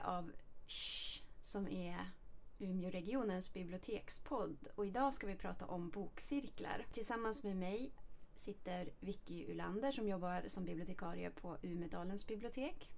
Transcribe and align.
av 0.00 0.32
Shh, 0.66 1.22
som 1.42 1.68
är 1.68 2.10
Umeåregionens 2.58 3.52
bibliotekspodd 3.52 4.68
och 4.74 4.86
idag 4.86 5.14
ska 5.14 5.26
vi 5.26 5.34
prata 5.34 5.66
om 5.66 5.90
bokcirklar. 5.90 6.86
Tillsammans 6.92 7.42
med 7.42 7.56
mig 7.56 7.90
sitter 8.36 8.88
Vicky 9.00 9.46
Ulander 9.46 9.92
som 9.92 10.08
jobbar 10.08 10.44
som 10.48 10.64
bibliotekarie 10.64 11.30
på 11.30 11.56
Umedalens 11.62 12.26
bibliotek. 12.26 12.90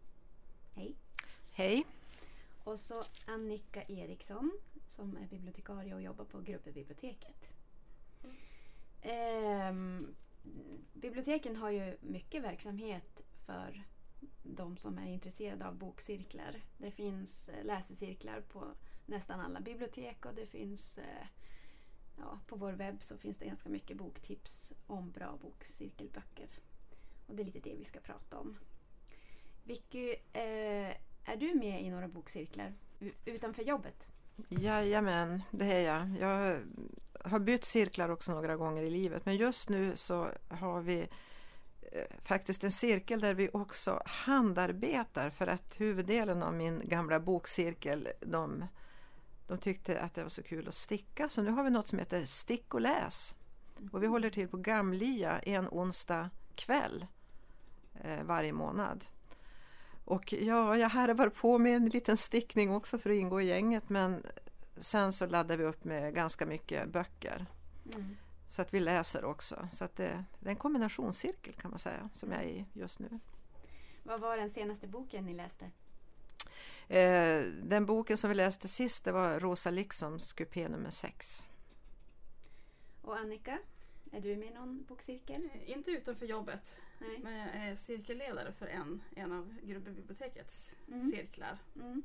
Hej! 0.75 0.95
Hej! 1.51 1.85
Och 2.65 2.79
så 2.79 3.05
Annika 3.27 3.83
Eriksson 3.83 4.53
som 4.87 5.17
är 5.17 5.27
bibliotekarie 5.27 5.95
och 5.95 6.03
jobbar 6.03 6.25
på 6.25 6.41
Gruppebiblioteket. 6.41 7.49
Ehm, 9.03 10.15
biblioteken 10.93 11.57
har 11.57 11.71
ju 11.71 11.97
mycket 12.01 12.43
verksamhet 12.43 13.23
för 13.47 13.85
de 14.43 14.77
som 14.77 14.99
är 14.99 15.07
intresserade 15.07 15.67
av 15.67 15.75
bokcirklar. 15.75 16.61
Det 16.79 16.91
finns 16.91 17.49
eh, 17.49 17.65
läsecirklar 17.65 18.41
på 18.41 18.65
nästan 19.07 19.41
alla 19.41 19.61
bibliotek 19.61 20.27
och 20.27 20.35
det 20.35 20.47
finns 20.47 20.99
eh, 20.99 21.27
ja, 22.19 22.39
på 22.47 22.57
vår 22.57 22.73
webb 22.73 23.03
så 23.03 23.19
finns 23.19 23.39
det 23.39 23.47
ganska 23.47 23.69
mycket 23.69 23.97
boktips 23.97 24.73
om 24.87 25.11
bra 25.11 25.39
bokcirkelböcker. 25.43 26.49
Och 27.27 27.35
det 27.35 27.43
är 27.43 27.45
lite 27.45 27.61
det 27.61 27.75
vi 27.75 27.85
ska 27.85 28.01
prata 28.01 28.39
om. 28.39 28.59
Vicky, 29.65 30.11
eh, 30.33 30.91
är 31.25 31.37
du 31.37 31.55
med 31.55 31.83
i 31.83 31.91
några 31.91 32.09
bokcirklar 32.09 32.75
utanför 33.25 33.63
jobbet? 33.63 34.09
Jajamän, 34.49 35.43
det 35.51 35.65
är 35.65 35.81
jag. 35.81 36.17
Jag 36.21 36.61
har 37.25 37.39
bytt 37.39 37.65
cirklar 37.65 38.09
också 38.09 38.33
några 38.33 38.57
gånger 38.57 38.83
i 38.83 38.91
livet 38.91 39.27
men 39.27 39.37
just 39.37 39.69
nu 39.69 39.97
så 39.97 40.31
har 40.49 40.81
vi 40.81 41.09
faktiskt 42.25 42.65
en 42.65 42.73
cirkel 42.73 43.21
där 43.21 43.35
vi 43.35 43.51
också 43.53 44.03
handarbetar 44.07 45.31
för 45.31 45.47
att 45.47 45.81
huvuddelen 45.81 46.43
av 46.43 46.55
min 46.55 46.83
gamla 46.85 47.21
bokcirkel 47.21 48.09
de, 48.21 48.65
de 49.47 49.59
tyckte 49.59 50.01
att 50.01 50.15
det 50.15 50.23
var 50.23 50.29
så 50.29 50.43
kul 50.43 50.69
att 50.69 50.75
sticka 50.75 51.29
så 51.29 51.43
nu 51.43 51.51
har 51.51 51.65
vi 51.65 51.71
något 51.71 51.87
som 51.87 51.99
heter 51.99 52.25
Stick 52.25 52.75
och 52.75 52.81
läs. 52.81 53.35
Och 53.93 54.03
vi 54.03 54.07
håller 54.07 54.31
till 54.31 54.49
på 54.49 54.57
Gamlia 54.57 55.39
en 55.39 55.69
onsdag 55.69 56.31
kväll 56.55 57.07
eh, 58.01 58.23
varje 58.23 58.53
månad. 58.53 59.05
Och 60.05 60.33
ja, 60.33 60.77
jag 60.77 60.89
harvar 60.89 61.29
på 61.29 61.59
med 61.59 61.77
en 61.77 61.89
liten 61.89 62.17
stickning 62.17 62.71
också 62.71 62.99
för 62.99 63.11
att 63.11 63.17
ingå 63.17 63.41
i 63.41 63.47
gänget 63.47 63.89
men 63.89 64.27
sen 64.77 65.13
så 65.13 65.27
laddar 65.27 65.57
vi 65.57 65.65
upp 65.65 65.85
med 65.85 66.15
ganska 66.15 66.47
mycket 66.47 66.89
böcker. 66.89 67.47
Mm. 67.95 68.17
Så 68.53 68.63
att 68.63 68.75
vi 68.75 68.81
läser 68.81 69.25
också. 69.25 69.69
Så 69.73 69.85
att 69.85 69.97
det, 69.97 70.25
det, 70.41 70.49
är 70.49 70.51
en 70.51 70.57
kombinationscirkel 70.57 71.55
kan 71.55 71.71
man 71.71 71.79
säga 71.79 72.11
som 72.13 72.33
jag 72.33 72.43
är 72.43 72.47
i 72.47 72.65
just 72.73 72.99
nu. 72.99 73.21
Vad 74.03 74.21
var 74.21 74.37
den 74.37 74.51
senaste 74.51 74.87
boken 74.87 75.25
ni 75.25 75.35
läste? 75.35 75.71
Eh, 76.89 77.43
den 77.63 77.87
boken 77.87 78.17
som 78.17 78.31
vi 78.31 78.37
läste 78.37 78.69
sist 78.69 79.05
det 79.05 79.13
var 79.13 79.41
Rosa 79.41 79.71
Liksoms 79.71 80.33
kupé 80.33 80.69
nummer 80.69 80.91
6. 80.91 81.47
Och 83.03 83.17
Annika, 83.17 83.59
är 84.13 84.21
du 84.21 84.37
med 84.37 84.49
i 84.49 84.55
någon 84.55 84.85
bokcirkel? 84.85 85.49
Eh, 85.55 85.71
inte 85.71 85.91
utanför 85.91 86.27
jobbet. 86.27 86.77
Nej. 86.99 87.21
Men 87.23 87.39
jag 87.39 87.55
är 87.55 87.77
cirkelledare 87.77 88.53
för 88.53 88.67
en, 88.67 89.03
en 89.17 89.33
av 89.33 89.55
Grubbebibliotekets 89.63 90.75
mm. 90.89 91.11
cirklar. 91.11 91.59
Mm. 91.77 92.03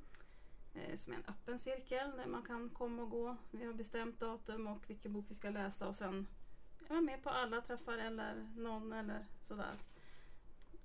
Eh, 0.75 0.95
som 0.95 1.13
är 1.13 1.17
en 1.17 1.25
öppen 1.27 1.59
cirkel 1.59 2.11
där 2.17 2.27
man 2.27 2.41
kan 2.41 2.69
komma 2.69 3.03
och 3.03 3.09
gå. 3.09 3.37
Vi 3.51 3.65
har 3.65 3.73
bestämt 3.73 4.19
datum 4.19 4.67
och 4.67 4.89
vilken 4.89 5.13
bok 5.13 5.25
vi 5.29 5.35
ska 5.35 5.49
läsa 5.49 5.87
och 5.87 5.95
sen 5.95 6.27
är 6.89 6.93
man 6.93 7.05
med 7.05 7.23
på 7.23 7.29
alla 7.29 7.61
träffar 7.61 7.97
eller 7.97 8.47
någon 8.55 8.93
eller 8.93 9.25
sådär. 9.41 9.75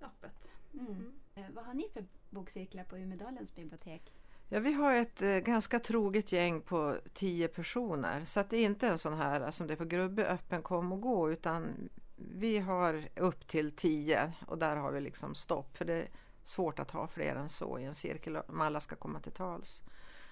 Öppet. 0.01 0.51
Mm. 0.75 0.87
mm. 0.87 1.13
Eh, 1.35 1.45
vad 1.55 1.65
har 1.65 1.75
ni 1.75 1.89
för 1.93 2.05
bokcirklar 2.31 2.85
på 2.85 2.99
Umedalens 2.99 3.55
bibliotek? 3.55 4.13
Ja, 4.49 4.61
vi 4.61 4.73
har 4.73 4.95
ett 4.95 5.23
eh, 5.23 5.37
ganska 5.37 5.79
troget 5.79 6.33
gäng 6.33 6.61
på 6.61 6.97
tio 7.15 7.49
personer 7.49 8.25
så 8.25 8.41
att 8.41 8.51
det 8.51 8.57
är 8.57 8.65
inte 8.65 8.89
en 8.89 8.99
sån 8.99 9.15
här 9.15 9.51
som 9.51 9.67
det 9.67 9.75
är 9.75 9.77
på 9.77 9.85
Grubbe 9.85 10.27
öppen 10.27 10.63
kom 10.63 10.93
och 10.93 11.01
gå 11.01 11.33
utan 11.33 11.89
vi 12.17 12.59
har 12.59 13.09
upp 13.17 13.47
till 13.47 13.71
tio 13.71 14.33
och 14.47 14.59
där 14.59 14.77
har 14.77 14.93
vi 14.93 15.01
liksom 15.01 15.35
stopp 15.35 15.77
för 15.77 15.85
det 15.85 15.95
är 15.95 16.09
svårt 16.43 16.79
att 16.79 16.91
ha 16.91 17.07
fler 17.07 17.37
än 17.37 17.49
så 17.49 17.79
i 17.79 17.85
en 17.85 17.95
cirkel 17.95 18.37
om 18.37 18.61
alla 18.61 18.81
ska 18.81 18.97
komma 18.97 19.21
till 19.21 19.33
tals. 19.33 19.83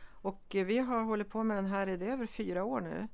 Och 0.02 0.54
eh, 0.54 0.66
vi 0.66 0.78
har 0.78 1.02
hållit 1.02 1.30
på 1.30 1.44
med 1.44 1.56
den 1.56 1.66
här 1.66 1.86
i 1.86 2.06
över 2.06 2.26
fyra 2.26 2.64
år 2.64 2.80
nu. 2.80 3.08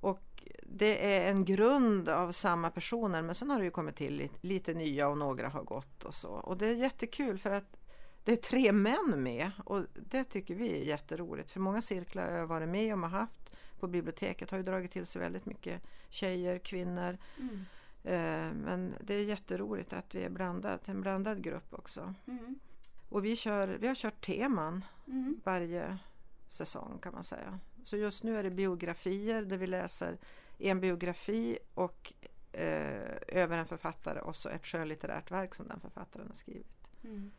Och 0.00 0.44
det 0.62 1.14
är 1.14 1.30
en 1.30 1.44
grund 1.44 2.08
av 2.08 2.32
samma 2.32 2.70
personer 2.70 3.22
men 3.22 3.34
sen 3.34 3.50
har 3.50 3.58
det 3.58 3.64
ju 3.64 3.70
kommit 3.70 3.96
till 3.96 4.16
lite, 4.16 4.38
lite 4.40 4.74
nya 4.74 5.08
och 5.08 5.18
några 5.18 5.48
har 5.48 5.62
gått 5.62 6.04
och 6.04 6.14
så. 6.14 6.30
Och 6.30 6.56
det 6.56 6.66
är 6.66 6.74
jättekul 6.74 7.38
för 7.38 7.50
att 7.50 7.76
det 8.24 8.32
är 8.32 8.36
tre 8.36 8.72
män 8.72 9.22
med 9.22 9.50
och 9.64 9.82
det 9.94 10.24
tycker 10.24 10.54
vi 10.54 10.80
är 10.80 10.84
jätteroligt. 10.84 11.50
För 11.50 11.60
många 11.60 11.82
cirklar 11.82 12.30
jag 12.32 12.38
har 12.38 12.46
varit 12.46 12.68
med 12.68 12.94
om 12.94 13.04
och 13.04 13.10
haft 13.10 13.56
på 13.80 13.86
biblioteket 13.86 14.50
har 14.50 14.58
ju 14.58 14.64
dragit 14.64 14.92
till 14.92 15.06
sig 15.06 15.22
väldigt 15.22 15.46
mycket 15.46 15.82
tjejer, 16.08 16.58
kvinnor. 16.58 17.18
Mm. 17.38 17.64
Eh, 18.04 18.54
men 18.54 18.94
det 19.00 19.14
är 19.14 19.22
jätteroligt 19.22 19.92
att 19.92 20.14
vi 20.14 20.22
är 20.22 20.30
blandat, 20.30 20.88
en 20.88 21.00
blandad 21.00 21.42
grupp 21.42 21.74
också. 21.74 22.14
Mm. 22.26 22.58
Och 23.08 23.24
vi, 23.24 23.36
kör, 23.36 23.68
vi 23.68 23.88
har 23.88 23.94
kört 23.94 24.26
teman 24.26 24.84
mm. 25.06 25.40
varje 25.44 25.98
säsong 26.48 26.98
kan 27.02 27.12
man 27.12 27.24
säga. 27.24 27.58
Så 27.84 27.96
just 27.96 28.24
nu 28.24 28.38
är 28.38 28.42
det 28.42 28.50
biografier 28.50 29.42
där 29.42 29.56
vi 29.56 29.66
läser 29.66 30.18
en 30.58 30.80
biografi 30.80 31.58
och 31.74 32.12
eh, 32.52 33.16
över 33.28 33.58
en 33.58 33.66
författare 33.66 34.20
och 34.20 34.36
så 34.36 34.48
ett 34.48 34.66
skönlitterärt 34.66 35.30
verk 35.30 35.54
som 35.54 35.68
den 35.68 35.80
författaren 35.80 36.28
har 36.28 36.34
skrivit. 36.34 36.80
Mm. 37.04 37.30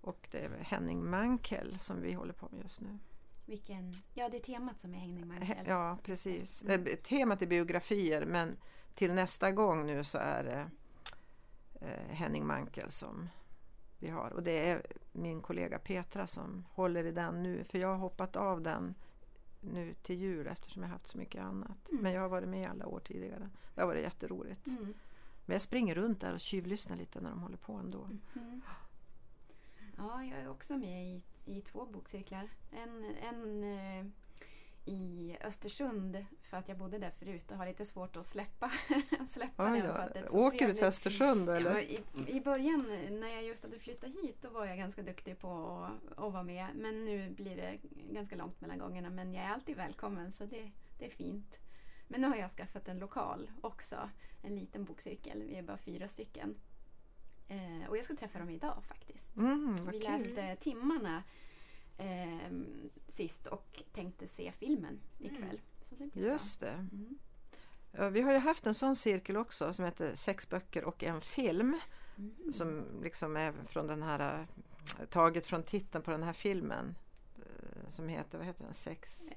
Och 0.00 0.28
det 0.30 0.38
är 0.38 0.50
Henning 0.60 1.10
Mankell 1.10 1.78
som 1.78 2.00
vi 2.00 2.12
håller 2.12 2.32
på 2.32 2.48
med 2.52 2.62
just 2.62 2.80
nu. 2.80 2.98
Vilken, 3.46 3.96
ja 4.14 4.28
det 4.28 4.36
är 4.36 4.40
temat 4.40 4.80
som 4.80 4.94
är 4.94 4.98
Henning 4.98 5.28
Mankell. 5.28 5.66
Ja 5.66 5.98
precis. 6.02 6.62
Mm. 6.62 6.96
Temat 7.02 7.42
är 7.42 7.46
biografier 7.46 8.26
men 8.26 8.56
till 8.94 9.14
nästa 9.14 9.52
gång 9.52 9.86
nu 9.86 10.04
så 10.04 10.18
är 10.18 10.44
det 10.44 10.70
eh, 11.86 12.14
Henning 12.14 12.46
Mankel 12.46 12.90
som 12.90 13.28
vi 13.98 14.08
har. 14.08 14.30
Och 14.30 14.42
det 14.42 14.70
är 14.70 14.86
min 15.12 15.40
kollega 15.40 15.78
Petra 15.78 16.26
som 16.26 16.64
håller 16.70 17.04
i 17.04 17.12
den 17.12 17.42
nu. 17.42 17.64
För 17.64 17.78
jag 17.78 17.88
har 17.88 17.96
hoppat 17.96 18.36
av 18.36 18.62
den 18.62 18.94
nu 19.72 19.94
till 19.94 20.20
jul 20.20 20.46
eftersom 20.46 20.82
jag 20.82 20.90
haft 20.90 21.06
så 21.06 21.18
mycket 21.18 21.42
annat. 21.42 21.88
Mm. 21.90 22.02
Men 22.02 22.12
jag 22.12 22.22
har 22.22 22.28
varit 22.28 22.48
med 22.48 22.70
alla 22.70 22.86
år 22.86 23.00
tidigare. 23.00 23.50
Det 23.74 23.80
har 23.80 23.88
varit 23.88 24.02
jätteroligt. 24.02 24.66
Mm. 24.66 24.94
Men 25.46 25.54
jag 25.54 25.62
springer 25.62 25.94
runt 25.94 26.20
där 26.20 26.32
och 26.32 26.40
tjuvlyssnar 26.40 26.96
lite 26.96 27.20
när 27.20 27.30
de 27.30 27.42
håller 27.42 27.56
på 27.56 27.72
ändå. 27.72 28.04
Mm. 28.36 28.60
Ja, 29.96 30.24
jag 30.24 30.38
är 30.40 30.48
också 30.48 30.76
med 30.76 31.04
i, 31.06 31.22
i 31.44 31.60
två 31.60 31.86
bokcirklar. 31.86 32.48
En, 32.70 33.04
en 33.04 33.64
eh, 33.64 34.06
i 34.84 35.36
Östersund 35.40 36.24
för 36.42 36.56
att 36.56 36.68
jag 36.68 36.78
bodde 36.78 36.98
där 36.98 37.10
förut 37.10 37.50
och 37.50 37.56
har 37.56 37.66
lite 37.66 37.84
svårt 37.84 38.16
att 38.16 38.26
släppa, 38.26 38.72
släppa 39.28 39.72
Oj, 39.72 39.80
den. 40.14 40.28
Åker 40.30 40.66
du 40.66 40.74
till 40.74 40.84
Östersund 40.84 41.48
eller? 41.48 41.70
Ja, 41.70 41.80
i, 41.80 42.00
I 42.26 42.40
början 42.40 42.86
när 43.20 43.28
jag 43.28 43.44
just 43.44 43.62
hade 43.62 43.78
flyttat 43.78 44.10
hit 44.22 44.36
då 44.42 44.48
var 44.50 44.64
jag 44.66 44.78
ganska 44.78 45.02
duktig 45.02 45.38
på 45.38 45.50
att, 46.12 46.18
att 46.18 46.32
vara 46.32 46.42
med. 46.42 46.66
Men 46.74 47.04
nu 47.04 47.30
blir 47.30 47.56
det 47.56 47.78
ganska 48.12 48.36
långt 48.36 48.60
mellan 48.60 48.78
gångerna. 48.78 49.10
Men 49.10 49.34
jag 49.34 49.44
är 49.44 49.48
alltid 49.48 49.76
välkommen 49.76 50.32
så 50.32 50.44
det, 50.44 50.70
det 50.98 51.06
är 51.06 51.10
fint. 51.10 51.58
Men 52.08 52.20
nu 52.20 52.26
har 52.28 52.36
jag 52.36 52.50
skaffat 52.50 52.88
en 52.88 52.98
lokal 52.98 53.50
också. 53.60 54.10
En 54.42 54.56
liten 54.56 54.84
bokcirkel. 54.84 55.42
Vi 55.42 55.54
är 55.56 55.62
bara 55.62 55.78
fyra 55.78 56.08
stycken. 56.08 56.54
Eh, 57.48 57.88
och 57.88 57.96
jag 57.96 58.04
ska 58.04 58.16
träffa 58.16 58.38
dem 58.38 58.50
idag 58.50 58.84
faktiskt. 58.88 59.36
Mm, 59.36 59.76
Vi 59.76 60.00
kul. 60.00 60.00
läste 60.00 60.56
timmarna 60.56 61.22
eh, 61.98 62.50
sist 63.18 63.46
och 63.46 63.82
tänkte 63.92 64.28
se 64.28 64.52
filmen 64.52 65.00
ikväll. 65.18 65.42
Mm. 65.42 65.60
Så 65.80 65.94
det 65.94 66.20
Just 66.20 66.60
bra. 66.60 66.68
det. 66.68 66.74
Mm. 66.74 67.18
Ja, 67.92 68.08
vi 68.08 68.20
har 68.20 68.32
ju 68.32 68.38
haft 68.38 68.66
en 68.66 68.74
sån 68.74 68.96
cirkel 68.96 69.36
också 69.36 69.72
som 69.72 69.84
heter 69.84 70.14
Sex 70.14 70.48
böcker 70.48 70.84
och 70.84 71.02
en 71.02 71.20
film. 71.20 71.80
Mm. 72.18 72.52
Som 72.52 72.84
liksom 73.02 73.36
är 73.36 73.52
från 73.66 73.86
den 73.86 74.02
här 74.02 74.46
taget 75.10 75.46
från 75.46 75.62
titeln 75.62 76.04
på 76.04 76.10
den 76.10 76.22
här 76.22 76.32
filmen. 76.32 76.94
Eh, 77.36 77.90
som 77.90 78.08
heter, 78.08 78.38
vad 78.38 78.46
heter 78.46 78.64
den? 78.64 78.74
Sex... 78.74 79.30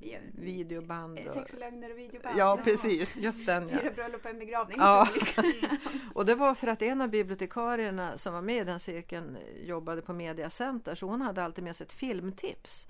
Eh, 0.00 0.20
videoband. 0.32 1.18
Och... 1.18 1.34
Sex 1.34 1.52
lögner 1.58 1.90
och 1.90 1.98
videoband. 1.98 2.38
Ja, 2.38 2.60
precis. 2.64 3.16
Just 3.16 3.46
den. 3.46 3.68
Ja. 3.68 3.78
Fyra 3.78 3.90
bröllop 3.90 4.24
och 4.24 4.30
en 4.30 4.38
begravning. 4.38 4.76
Ja. 4.80 5.08
och 6.14 6.26
det 6.26 6.34
var 6.34 6.54
för 6.54 6.66
att 6.66 6.82
en 6.82 7.00
av 7.00 7.08
bibliotekarierna 7.08 8.18
som 8.18 8.34
var 8.34 8.42
med 8.42 8.62
i 8.62 8.64
den 8.64 8.80
cirkeln 8.80 9.38
jobbade 9.64 10.02
på 10.02 10.12
Mediacenter 10.12 10.94
så 10.94 11.06
hon 11.06 11.20
hade 11.20 11.44
alltid 11.44 11.64
med 11.64 11.76
sig 11.76 11.84
ett 11.84 11.92
filmtips. 11.92 12.88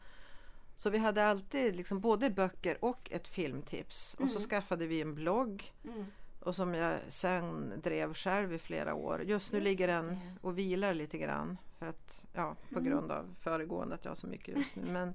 Så 0.77 0.91
vi 0.91 0.99
hade 0.99 1.27
alltid 1.27 1.77
liksom 1.77 2.01
både 2.01 2.31
böcker 2.31 2.85
och 2.85 3.11
ett 3.11 3.29
filmtips. 3.29 4.17
Mm. 4.19 4.25
Och 4.25 4.31
så 4.31 4.39
mm. 4.39 4.49
skaffade 4.49 4.87
vi 4.87 5.01
en 5.01 5.15
blogg. 5.15 5.73
Mm. 5.85 6.07
Och 6.41 6.55
som 6.55 6.75
jag 6.75 6.99
sen 7.09 7.73
drev 7.83 8.15
själv 8.15 8.53
i 8.53 8.59
flera 8.59 8.95
år. 8.95 9.23
Just 9.23 9.53
nu 9.53 9.59
just 9.59 9.65
ligger 9.65 9.87
den 9.87 10.19
och 10.41 10.59
vilar 10.59 10.95
lite 10.95 11.19
grann. 11.19 11.59
För 11.79 11.87
att, 11.87 12.23
ja, 12.33 12.57
på 12.73 12.79
mm. 12.79 12.91
grund 12.91 13.13
av 13.13 13.35
föregående 13.41 13.95
att 13.95 14.05
jag 14.05 14.11
har 14.11 14.17
så 14.17 14.27
mycket 14.27 14.59
just 14.59 14.77
nu. 14.77 14.93
Men, 14.93 15.15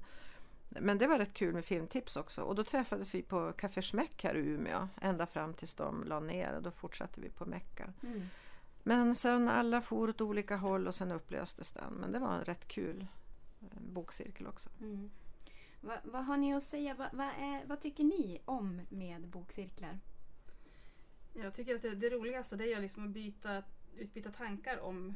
men 0.80 0.98
det 0.98 1.06
var 1.06 1.18
rätt 1.18 1.34
kul 1.34 1.54
med 1.54 1.64
filmtips 1.64 2.16
också. 2.16 2.42
Och 2.42 2.54
då 2.54 2.64
träffades 2.64 3.14
vi 3.14 3.22
på 3.22 3.52
Café 3.52 3.82
Schmeck 3.82 4.24
här 4.24 4.34
i 4.34 4.40
Umeå. 4.40 4.88
Ända 5.00 5.26
fram 5.26 5.54
tills 5.54 5.74
de 5.74 6.04
la 6.04 6.20
ner 6.20 6.56
och 6.56 6.62
då 6.62 6.70
fortsatte 6.70 7.20
vi 7.20 7.30
på 7.30 7.46
Mecka. 7.46 7.92
Mm. 8.02 8.22
Men 8.82 9.14
sen 9.14 9.48
alla 9.48 9.80
for 9.80 10.10
åt 10.10 10.20
olika 10.20 10.56
håll 10.56 10.86
och 10.86 10.94
sen 10.94 11.12
upplöstes 11.12 11.72
den. 11.72 11.92
Men 11.92 12.12
det 12.12 12.18
var 12.18 12.38
rätt 12.38 12.68
kul. 12.68 13.06
bokcirkel 13.78 14.46
också. 14.46 14.70
Mm. 14.80 15.10
Va, 15.80 15.94
vad 16.04 16.24
har 16.24 16.36
ni 16.36 16.54
att 16.54 16.62
säga? 16.62 16.94
Va, 16.94 17.08
va 17.12 17.32
är, 17.32 17.66
vad 17.66 17.80
tycker 17.80 18.04
ni 18.04 18.40
om 18.44 18.80
med 18.88 19.28
bokcirklar? 19.28 19.98
Jag 21.32 21.54
tycker 21.54 21.74
att 21.74 21.82
det, 21.82 21.94
det 21.94 22.10
roligaste 22.10 22.56
det 22.56 22.72
är 22.72 22.80
liksom 22.80 23.04
att 23.04 23.10
byta, 23.10 23.62
utbyta 23.96 24.30
tankar 24.30 24.80
om 24.80 25.14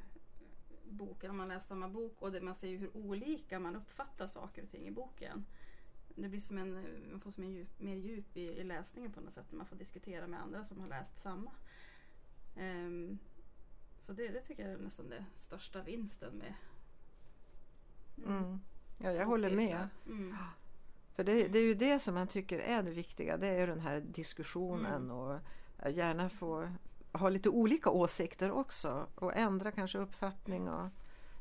boken, 0.90 1.30
om 1.30 1.36
man 1.36 1.48
läser 1.48 1.66
samma 1.66 1.88
bok 1.88 2.22
och 2.22 2.32
det, 2.32 2.40
man 2.40 2.54
ser 2.54 2.76
hur 2.76 2.96
olika 2.96 3.60
man 3.60 3.76
uppfattar 3.76 4.26
saker 4.26 4.62
och 4.62 4.70
ting 4.70 4.86
i 4.86 4.90
boken. 4.90 5.44
Det 6.14 6.28
blir 6.28 6.40
som 6.40 6.58
en, 6.58 6.72
man 7.10 7.20
får 7.20 7.30
som 7.30 7.44
en 7.44 7.50
djup, 7.50 7.80
mer 7.80 7.94
djup 7.94 8.36
i, 8.36 8.40
i, 8.40 8.64
läsningen 8.64 9.12
på 9.12 9.20
något 9.20 9.32
sätt 9.32 9.46
när 9.50 9.56
man 9.56 9.66
får 9.66 9.76
diskutera 9.76 10.26
med 10.26 10.42
andra 10.42 10.64
som 10.64 10.80
har 10.80 10.88
läst 10.88 11.18
samma. 11.18 11.50
Um, 12.56 13.18
så 13.98 14.12
det, 14.12 14.28
det, 14.28 14.40
tycker 14.40 14.62
jag 14.62 14.72
är 14.72 14.78
nästan 14.78 15.08
det 15.08 15.24
största 15.36 15.82
vinsten 15.82 16.34
med 16.34 16.54
mm. 18.26 18.60
Ja, 18.98 19.12
jag 19.12 19.26
håller 19.26 19.50
med. 19.50 19.88
Mm. 20.06 20.36
För 21.14 21.24
det, 21.24 21.48
det, 21.48 21.58
är 21.58 21.62
ju 21.62 21.74
det 21.74 21.98
som 21.98 22.14
man 22.14 22.28
tycker 22.28 22.58
är 22.58 22.82
det 22.82 22.90
viktiga. 22.90 23.36
Det 23.36 23.46
är 23.46 23.60
ju 23.60 23.66
den 23.66 23.80
här 23.80 24.00
diskussionen 24.00 25.02
mm. 25.02 25.10
och 25.10 25.40
gärna 25.90 26.30
få 26.30 26.68
ha 27.18 27.28
lite 27.28 27.48
olika 27.48 27.90
åsikter 27.90 28.50
också 28.50 29.06
och 29.14 29.36
ändra 29.36 29.72
kanske 29.72 29.98
uppfattning. 29.98 30.68
Och 30.68 30.88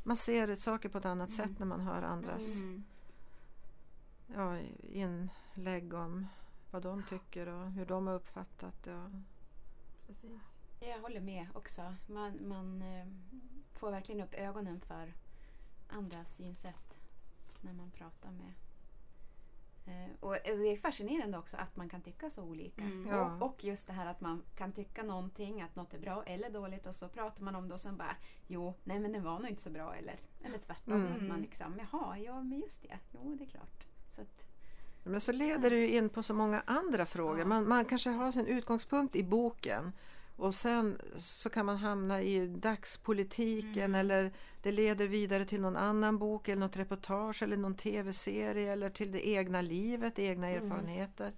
man 0.04 0.18
ser 0.18 0.56
saker 0.56 0.90
på 0.90 0.98
ett 0.98 1.06
annat 1.06 1.30
mm. 1.30 1.48
sätt 1.50 1.60
när 1.60 1.66
man 1.66 1.82
hör 1.82 2.02
andras 2.02 2.56
mm. 2.56 2.84
ja, 4.28 4.60
inlägg 4.84 5.94
om 5.94 6.28
vad 6.72 6.84
de 6.84 7.04
tycker 7.04 7.48
och 7.48 7.72
hur 7.72 7.86
de 7.86 8.08
har 8.08 8.14
uppfattat 8.14 8.84
det. 8.84 9.24
Precis. 10.08 10.42
Jag 10.80 11.00
håller 11.00 11.22
med 11.22 11.48
också. 11.54 11.96
Man, 12.08 12.48
man 12.48 12.82
eh, 12.82 13.08
får 13.74 13.92
verkligen 13.92 14.22
upp 14.22 14.34
ögonen 14.34 14.82
för 14.82 15.14
andras 15.88 16.36
synsätt 16.36 16.98
när 17.62 17.74
man 17.74 17.92
pratar 17.92 18.32
med 18.32 18.54
och 20.20 20.36
det 20.44 20.72
är 20.72 20.78
fascinerande 20.78 21.38
också 21.38 21.58
att 21.58 21.76
man 21.76 21.90
kan 21.90 22.02
tycka 22.02 22.30
så 22.30 22.44
olika. 22.44 22.82
Mm, 22.82 23.08
ja. 23.08 23.36
och, 23.36 23.42
och, 23.42 23.64
just 23.64 23.88
det 23.88 23.94
här 23.94 24.06
att 24.06 24.22
man 24.22 24.44
kan 24.56 24.72
tycka 24.72 25.04
någonting, 25.04 25.62
att 25.62 25.76
något 25.76 25.94
är 25.94 26.00
bra 26.00 26.24
eller 26.24 26.50
dåligt 26.50 26.86
och 26.86 26.96
så 26.96 27.08
pratar 27.08 27.44
man 27.44 27.56
om 27.56 27.68
det 27.68 27.74
och 27.74 27.82
sen 27.82 27.98
bara 27.98 28.16
Jo, 28.48 28.74
nej 28.84 29.00
men 29.00 29.12
det 29.12 29.20
var 29.20 29.40
nog 29.40 29.50
inte 29.50 29.62
så 29.62 29.70
bra 29.70 29.96
eller, 29.96 30.16
eller 30.44 30.58
tvärtom. 30.58 31.06
Mm. 31.06 31.28
man 31.28 31.42
liksom, 31.42 31.80
jaha, 31.80 32.18
ja 32.18 32.44
men 32.44 32.60
just 32.60 32.82
det, 32.82 33.00
jo 33.12 33.36
det 33.36 33.44
är 33.44 33.50
klart. 33.50 33.86
Så 34.10 34.22
att, 34.22 34.46
men 35.04 35.22
så 35.22 35.32
leder 35.32 35.70
det 35.70 35.76
ju 35.76 35.90
in 35.90 36.10
på 36.10 36.24
så 36.24 36.34
många 36.34 36.64
andra 36.66 37.06
frågor. 37.06 37.40
Ja. 37.40 37.46
Man, 37.46 37.68
man 37.68 37.86
kanske 37.86 38.10
har 38.10 38.32
sin 38.32 38.46
utgångspunkt 38.46 39.16
i 39.16 39.24
boken 39.24 39.94
och 40.38 40.56
sen 40.56 41.02
så 41.16 41.50
kan 41.50 41.66
man 41.66 41.78
hamna 41.78 42.22
i 42.22 42.48
dagspolitiken 42.48 43.84
mm. 43.84 43.96
eller 43.96 44.32
det 44.62 44.72
leder 44.72 45.08
vidare 45.08 45.46
till 45.46 45.62
någon 45.62 45.76
annan 45.76 46.18
bok 46.18 46.48
eller 46.48 46.60
något 46.60 46.78
reportage 46.78 47.44
eller 47.44 47.58
någon 47.58 47.76
tv-serie 47.76 48.72
eller 48.72 48.90
till 48.90 49.12
det 49.12 49.28
egna 49.28 49.62
livet, 49.62 50.20
egna 50.20 50.50
mm. 50.50 50.64
erfarenheter. 50.64 51.34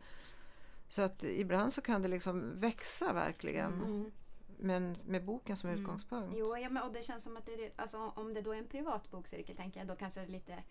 Så 0.89 1.01
att 1.01 1.23
ibland 1.23 1.73
så 1.73 1.81
kan 1.81 2.01
det 2.01 2.07
liksom 2.07 2.59
växa 2.59 3.13
verkligen. 3.13 3.73
Mm. 3.73 4.11
Men 4.57 4.97
med 5.05 5.25
boken 5.25 5.57
som 5.57 5.69
mm. 5.69 5.81
utgångspunkt. 5.81 6.35
Jo, 6.37 6.57
ja, 6.57 6.69
men, 6.69 6.83
och 6.83 6.93
det 6.93 7.03
känns 7.03 7.23
som 7.23 7.37
att 7.37 7.45
det 7.45 7.53
är, 7.65 7.71
alltså, 7.75 7.97
om 8.15 8.33
det 8.33 8.41
då 8.41 8.53
är 8.53 8.57
en 8.57 8.67
privat 8.67 9.11
bokcirkel 9.11 9.55
tänker 9.55 9.79
jag, 9.79 9.87
då 9.87 9.95
kanske 9.95 10.19
det 10.19 10.25
är 10.25 10.31
lite 10.31 10.63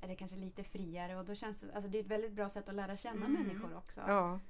är 0.00 0.08
det 0.08 0.16
kanske 0.16 0.36
lite 0.36 0.64
friare 0.64 1.16
och 1.16 1.24
då 1.24 1.34
känns 1.34 1.64
alltså 1.74 1.90
det 1.90 1.98
är 1.98 2.02
ett 2.02 2.10
väldigt 2.10 2.32
bra 2.32 2.48
sätt 2.48 2.68
att 2.68 2.74
lära 2.74 2.96
känna 2.96 3.26
mm. 3.26 3.32
människor 3.32 3.76
också. 3.76 4.00
Ja. 4.06 4.40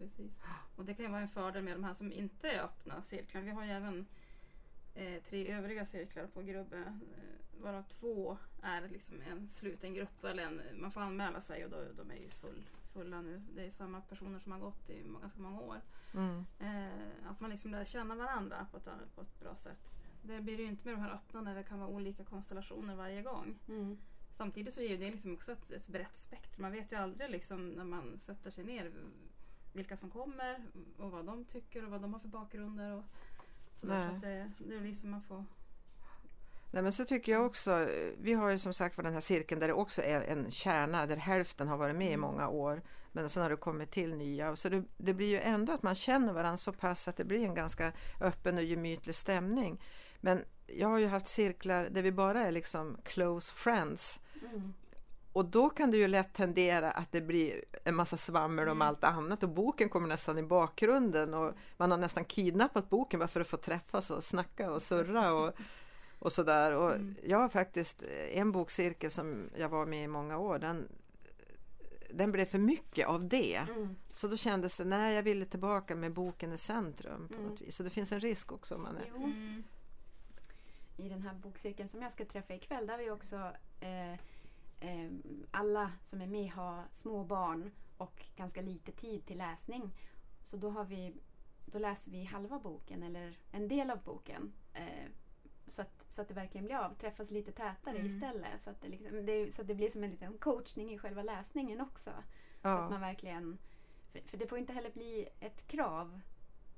Precis. 0.00 0.40
Och 0.76 0.84
det 0.84 0.94
kan 0.94 1.04
ju 1.04 1.10
vara 1.10 1.20
en 1.20 1.28
fördel 1.28 1.62
med 1.64 1.74
de 1.74 1.84
här 1.84 1.94
som 1.94 2.12
inte 2.12 2.50
är 2.50 2.62
öppna 2.62 3.02
cirklar. 3.02 3.40
Vi 3.40 3.50
har 3.50 3.64
ju 3.64 3.70
även 3.70 4.06
eh, 4.94 5.22
tre 5.22 5.52
övriga 5.52 5.86
cirklar 5.86 6.26
på 6.26 6.42
Grubbe. 6.42 6.78
Eh, 6.78 7.62
varav 7.62 7.82
två 7.82 8.38
är 8.62 8.88
liksom 8.88 9.16
en 9.30 9.48
sluten 9.48 9.94
grupp. 9.94 10.24
Eller 10.24 10.42
en, 10.42 10.60
man 10.74 10.92
får 10.92 11.00
anmäla 11.00 11.40
sig 11.40 11.64
och 11.64 11.70
då, 11.70 11.84
de 11.96 12.10
är 12.10 12.16
ju 12.16 12.28
full, 12.28 12.64
fulla 12.92 13.20
nu. 13.20 13.42
Det 13.54 13.66
är 13.66 13.70
samma 13.70 14.00
personer 14.00 14.38
som 14.38 14.52
har 14.52 14.58
gått 14.58 14.90
i 14.90 15.02
ganska 15.20 15.40
många 15.40 15.60
år. 15.60 15.80
Mm. 16.14 16.44
Eh, 16.58 17.30
att 17.30 17.40
man 17.40 17.50
liksom 17.50 17.70
lär 17.70 17.84
känna 17.84 18.14
varandra 18.14 18.66
på 18.70 18.76
ett, 18.76 19.14
på 19.14 19.20
ett 19.20 19.40
bra 19.40 19.56
sätt. 19.56 19.94
Det 20.22 20.40
blir 20.40 20.58
ju 20.58 20.64
inte 20.64 20.88
med 20.88 20.94
de 20.94 21.00
här 21.00 21.14
öppna 21.14 21.40
när 21.40 21.54
det 21.54 21.62
kan 21.62 21.78
vara 21.78 21.90
olika 21.90 22.24
konstellationer 22.24 22.94
varje 22.94 23.22
gång. 23.22 23.58
Mm. 23.68 23.98
Samtidigt 24.32 24.74
så 24.74 24.80
är 24.80 24.98
det 24.98 25.10
liksom 25.10 25.34
också 25.34 25.52
ett, 25.52 25.70
ett 25.70 25.88
brett 25.88 26.16
spektrum. 26.16 26.62
Man 26.62 26.72
vet 26.72 26.92
ju 26.92 26.96
aldrig 26.96 27.30
liksom 27.30 27.68
när 27.68 27.84
man 27.84 28.18
sätter 28.20 28.50
sig 28.50 28.64
ner 28.64 28.92
vilka 29.72 29.96
som 29.96 30.10
kommer 30.10 30.66
och 30.98 31.10
vad 31.10 31.24
de 31.24 31.44
tycker 31.44 31.84
och 31.84 31.90
vad 31.90 32.00
de 32.00 32.12
har 32.12 32.20
för 32.20 32.28
bakgrunder. 32.28 32.96
Och 32.96 33.04
sådär, 33.74 34.08
så 34.08 34.14
att 34.14 34.22
det, 34.22 34.50
det 34.58 34.76
är 34.76 34.80
liksom 34.80 35.10
man 35.10 35.22
får 35.22 35.44
Nej 36.72 36.82
men 36.82 36.92
så 36.92 37.04
tycker 37.04 37.32
jag 37.32 37.46
också. 37.46 37.88
Vi 38.18 38.32
har 38.32 38.50
ju 38.50 38.58
som 38.58 38.74
sagt 38.74 38.96
var 38.96 39.04
den 39.04 39.12
här 39.12 39.20
cirkeln 39.20 39.60
där 39.60 39.68
det 39.68 39.74
också 39.74 40.02
är 40.02 40.20
en 40.20 40.50
kärna 40.50 41.06
där 41.06 41.16
hälften 41.16 41.68
har 41.68 41.76
varit 41.76 41.96
med 41.96 42.10
i 42.10 42.12
mm. 42.12 42.20
många 42.20 42.48
år. 42.48 42.82
Men 43.12 43.28
sen 43.28 43.42
har 43.42 43.50
det 43.50 43.56
kommit 43.56 43.90
till 43.90 44.14
nya. 44.14 44.56
Så 44.56 44.68
det, 44.68 44.84
det, 44.96 45.14
blir 45.14 45.26
ju 45.28 45.40
ändå 45.40 45.72
att 45.72 45.82
man 45.82 45.94
känner 45.94 46.32
varandra 46.32 46.56
så 46.56 46.72
pass 46.72 47.08
att 47.08 47.16
det 47.16 47.24
blir 47.24 47.44
en 47.44 47.54
ganska 47.54 47.92
öppen 48.20 48.56
och 48.56 48.64
gemytlig 48.64 49.14
stämning. 49.14 49.80
Men 50.20 50.44
jag 50.66 50.88
har 50.88 50.98
ju 50.98 51.06
haft 51.06 51.26
cirklar 51.26 51.88
där 51.90 52.02
vi 52.02 52.12
bara 52.12 52.46
är 52.46 52.52
liksom 52.52 52.96
close 53.04 53.54
friends. 53.54 54.20
Mm. 54.50 54.74
Och 55.40 55.46
då 55.46 55.70
kan 55.70 55.90
det 55.90 55.96
ju 55.96 56.08
lätt 56.08 56.32
tendera 56.32 56.90
att 56.90 57.12
det 57.12 57.20
blir 57.20 57.64
en 57.84 57.94
massa 57.94 58.16
svammel 58.16 58.68
om 58.68 58.76
mm. 58.76 58.88
allt 58.88 59.04
annat 59.04 59.42
och 59.42 59.48
boken 59.48 59.88
kommer 59.88 60.08
nästan 60.08 60.38
i 60.38 60.42
bakgrunden 60.42 61.34
och 61.34 61.54
man 61.76 61.90
har 61.90 61.98
nästan 61.98 62.24
kidnappat 62.24 62.90
boken 62.90 63.20
bara 63.20 63.28
för 63.28 63.40
att 63.40 63.48
få 63.48 63.56
träffas 63.56 64.10
och 64.10 64.24
snacka 64.24 64.72
och 64.72 64.82
surra 64.82 65.32
och, 65.32 65.52
och 66.18 66.32
sådär. 66.32 66.76
Och 66.76 66.94
mm. 66.94 67.14
Jag 67.24 67.38
har 67.38 67.48
faktiskt 67.48 68.02
en 68.32 68.52
bokcirkel 68.52 69.10
som 69.10 69.50
jag 69.56 69.68
var 69.68 69.86
med 69.86 70.04
i 70.04 70.08
många 70.08 70.38
år, 70.38 70.58
den, 70.58 70.88
den 72.10 72.32
blev 72.32 72.44
för 72.44 72.58
mycket 72.58 73.06
av 73.06 73.28
det. 73.28 73.56
Mm. 73.56 73.96
Så 74.12 74.28
då 74.28 74.36
kändes 74.36 74.76
det, 74.76 74.84
nej 74.84 75.14
jag 75.14 75.22
ville 75.22 75.46
tillbaka 75.46 75.96
med 75.96 76.12
boken 76.12 76.52
i 76.52 76.58
centrum 76.58 77.28
på 77.28 77.34
något 77.34 77.60
mm. 77.60 77.64
vis. 77.64 77.76
Så 77.76 77.82
det 77.82 77.90
finns 77.90 78.12
en 78.12 78.20
risk 78.20 78.52
också 78.52 78.74
om 78.74 78.82
man 78.82 78.96
är... 78.96 79.06
Mm. 79.16 79.62
I 80.96 81.08
den 81.08 81.22
här 81.22 81.34
bokcirkeln 81.34 81.88
som 81.88 82.02
jag 82.02 82.12
ska 82.12 82.24
träffa 82.24 82.54
ikväll, 82.54 82.86
där 82.86 82.94
har 82.94 83.04
vi 83.04 83.10
också 83.10 83.36
eh, 83.80 84.18
eh, 84.80 85.10
alla 85.50 85.92
som 86.04 86.20
är 86.20 86.26
med 86.26 86.50
har 86.50 86.84
små 86.92 87.24
barn 87.24 87.70
och 87.96 88.26
ganska 88.36 88.62
lite 88.62 88.92
tid 88.92 89.26
till 89.26 89.38
läsning. 89.38 89.90
Så 90.42 90.56
då, 90.56 90.70
har 90.70 90.84
vi, 90.84 91.14
då 91.66 91.78
läser 91.78 92.10
vi 92.10 92.24
halva 92.24 92.58
boken 92.58 93.02
eller 93.02 93.38
en 93.50 93.68
del 93.68 93.90
av 93.90 94.02
boken. 94.02 94.52
Eh, 94.74 95.08
så, 95.66 95.82
att, 95.82 96.04
så 96.08 96.22
att 96.22 96.28
det 96.28 96.34
verkligen 96.34 96.64
blir 96.64 96.76
av. 96.76 96.94
Träffas 96.94 97.30
lite 97.30 97.52
tätare 97.52 97.98
mm. 97.98 98.06
istället. 98.06 98.62
Så 98.62 98.70
att, 98.70 98.80
det 98.80 98.88
liksom, 98.88 99.26
det, 99.26 99.54
så 99.54 99.62
att 99.62 99.68
det 99.68 99.74
blir 99.74 99.90
som 99.90 100.04
en 100.04 100.10
liten 100.10 100.38
coachning 100.38 100.92
i 100.92 100.98
själva 100.98 101.22
läsningen 101.22 101.80
också. 101.80 102.10
Ja. 102.62 102.76
Så 102.76 102.82
att 102.82 102.90
man 102.90 103.00
verkligen, 103.00 103.58
för, 104.12 104.20
för, 104.20 104.36
det 104.36 104.46
får 104.46 104.58
inte 104.58 104.72
heller 104.72 104.90
bli 104.90 105.28
ett 105.40 105.66
krav 105.66 106.20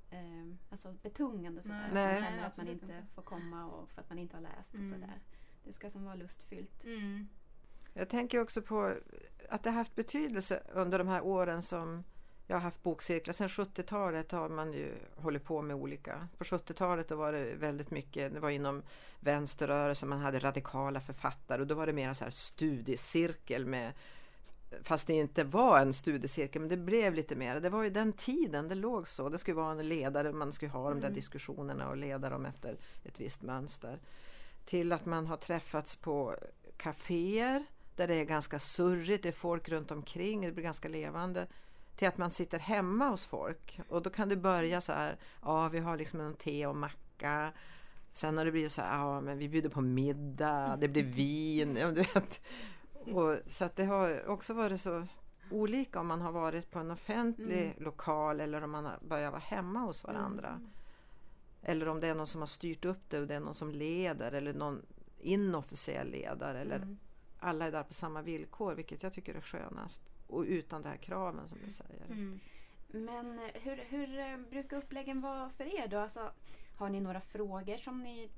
eh, 0.09 0.55
alltså 0.69 0.93
betungande 1.01 1.61
sådär. 1.61 1.89
Nej. 1.93 2.13
Man 2.13 2.29
känner 2.29 2.47
att 2.47 2.57
man 2.57 2.67
inte, 2.67 2.85
inte 2.85 3.05
får 3.15 3.21
komma 3.21 3.65
och 3.65 3.89
för 3.89 4.01
att 4.01 4.09
man 4.09 4.19
inte 4.19 4.35
har 4.35 4.41
läst 4.41 4.73
mm. 4.73 4.85
och 4.85 4.91
sådär. 4.91 5.21
Det 5.63 5.73
ska 5.73 5.89
som 5.89 6.05
vara 6.05 6.15
lustfyllt. 6.15 6.83
Mm. 6.83 7.27
Jag 7.93 8.09
tänker 8.09 8.39
också 8.39 8.61
på 8.61 8.95
att 9.49 9.63
det 9.63 9.69
har 9.69 9.77
haft 9.77 9.95
betydelse 9.95 10.63
under 10.73 10.97
de 10.97 11.07
här 11.07 11.21
åren 11.21 11.61
som 11.61 12.03
jag 12.47 12.55
har 12.55 12.61
haft 12.61 12.83
bokcirklar. 12.83 13.33
Sen 13.33 13.47
70-talet 13.47 14.31
har 14.31 14.49
man 14.49 14.73
ju 14.73 14.91
hållit 15.15 15.43
på 15.43 15.61
med 15.61 15.75
olika. 15.75 16.27
På 16.37 16.43
70-talet 16.43 17.07
då 17.07 17.15
var 17.15 17.31
det 17.31 17.55
väldigt 17.55 17.91
mycket, 17.91 18.33
det 18.33 18.39
var 18.39 18.49
inom 18.49 18.83
vänsterrörelsen, 19.19 20.09
man 20.09 20.19
hade 20.19 20.39
radikala 20.39 20.99
författare 20.99 21.61
och 21.61 21.67
då 21.67 21.75
var 21.75 21.85
det 21.85 21.93
mer 21.93 22.13
så 22.13 22.23
här 22.23 22.31
studiecirkel 22.31 23.65
med 23.65 23.93
Fast 24.81 25.07
det 25.07 25.13
inte 25.13 25.43
var 25.43 25.79
en 25.79 25.93
studiecirkel, 25.93 26.61
men 26.61 26.69
det 26.69 26.77
blev 26.77 27.13
lite 27.13 27.35
mer. 27.35 27.59
Det 27.59 27.69
var 27.69 27.83
ju 27.83 27.89
den 27.89 28.13
tiden 28.13 28.67
det 28.67 28.75
låg 28.75 29.07
så. 29.07 29.29
Det 29.29 29.37
skulle 29.37 29.55
vara 29.55 29.71
en 29.71 29.87
ledare, 29.87 30.33
man 30.33 30.51
skulle 30.51 30.71
ha 30.71 30.89
de 30.89 30.99
där 30.99 31.07
mm. 31.07 31.15
diskussionerna 31.15 31.89
och 31.89 31.97
leda 31.97 32.29
dem 32.29 32.45
efter 32.45 32.77
ett 33.03 33.19
visst 33.19 33.41
mönster. 33.41 33.99
Till 34.65 34.91
att 34.91 35.05
man 35.05 35.27
har 35.27 35.37
träffats 35.37 35.95
på 35.95 36.35
kaféer 36.77 37.65
där 37.97 38.07
det 38.07 38.15
är 38.15 38.23
ganska 38.23 38.59
surrigt, 38.59 39.23
det 39.23 39.29
är 39.29 39.33
folk 39.33 39.69
runt 39.69 39.91
omkring, 39.91 40.41
det 40.41 40.51
blir 40.51 40.63
ganska 40.63 40.87
levande 40.87 41.47
till 41.95 42.07
att 42.07 42.17
man 42.17 42.31
sitter 42.31 42.59
hemma 42.59 43.09
hos 43.09 43.25
folk 43.25 43.79
och 43.89 44.01
då 44.01 44.09
kan 44.09 44.29
det 44.29 44.35
börja 44.35 44.81
så 44.81 44.93
här, 44.93 45.17
ja 45.41 45.69
vi 45.69 45.79
har 45.79 45.97
liksom 45.97 46.19
en 46.19 46.33
te 46.33 46.65
och 46.65 46.75
macka 46.75 47.53
Sen 48.13 48.37
har 48.37 48.45
det 48.45 48.51
blivit 48.51 48.71
så 48.71 48.81
här, 48.81 48.97
ja 48.97 49.21
men 49.21 49.37
vi 49.37 49.49
bjuder 49.49 49.69
på 49.69 49.81
middag, 49.81 50.77
det 50.79 50.87
blir 50.87 51.03
vin, 51.03 51.75
ja, 51.75 51.91
du 51.91 52.01
vet. 52.01 52.41
Och, 52.93 53.37
så 53.47 53.65
att 53.65 53.75
det 53.75 53.85
har 53.85 54.27
också 54.27 54.53
varit 54.53 54.81
så 54.81 55.07
olika 55.51 55.99
om 55.99 56.07
man 56.07 56.21
har 56.21 56.31
varit 56.31 56.71
på 56.71 56.79
en 56.79 56.91
offentlig 56.91 57.65
mm. 57.65 57.83
lokal 57.83 58.41
eller 58.41 58.63
om 58.63 58.71
man 58.71 58.85
har 58.85 58.99
börjat 59.01 59.31
vara 59.31 59.41
hemma 59.41 59.79
hos 59.79 60.03
varandra. 60.03 60.47
Mm. 60.47 60.69
Eller 61.61 61.87
om 61.87 61.99
det 61.99 62.07
är 62.07 62.15
någon 62.15 62.27
som 62.27 62.41
har 62.41 62.47
styrt 62.47 62.85
upp 62.85 63.09
det 63.09 63.19
och 63.19 63.27
det 63.27 63.35
är 63.35 63.39
någon 63.39 63.53
som 63.53 63.71
leder 63.71 64.31
eller 64.31 64.53
någon 64.53 64.81
inofficiell 65.19 66.11
ledare. 66.11 66.61
Eller 66.61 66.75
mm 66.75 66.97
alla 67.43 67.67
är 67.67 67.71
där 67.71 67.83
på 67.83 67.93
samma 67.93 68.21
villkor 68.21 68.75
vilket 68.75 69.03
jag 69.03 69.13
tycker 69.13 69.35
är 69.35 69.41
skönast. 69.41 70.01
Och 70.27 70.41
utan 70.41 70.81
de 70.81 70.89
här 70.89 70.97
kraven 70.97 71.47
som 71.47 71.57
du 71.65 71.71
säger. 71.71 72.05
Mm. 72.05 72.39
Men 72.87 73.39
hur, 73.53 73.75
hur 73.75 74.19
eh, 74.19 74.37
brukar 74.37 74.77
uppläggen 74.77 75.21
vara 75.21 75.49
för 75.49 75.79
er 75.79 75.87
då? 75.87 75.97
Alltså, 75.97 76.31
har 76.77 76.89
ni 76.89 76.99
några 76.99 77.21
frågor 77.21 77.77
som 77.77 78.03
ni 78.03 78.29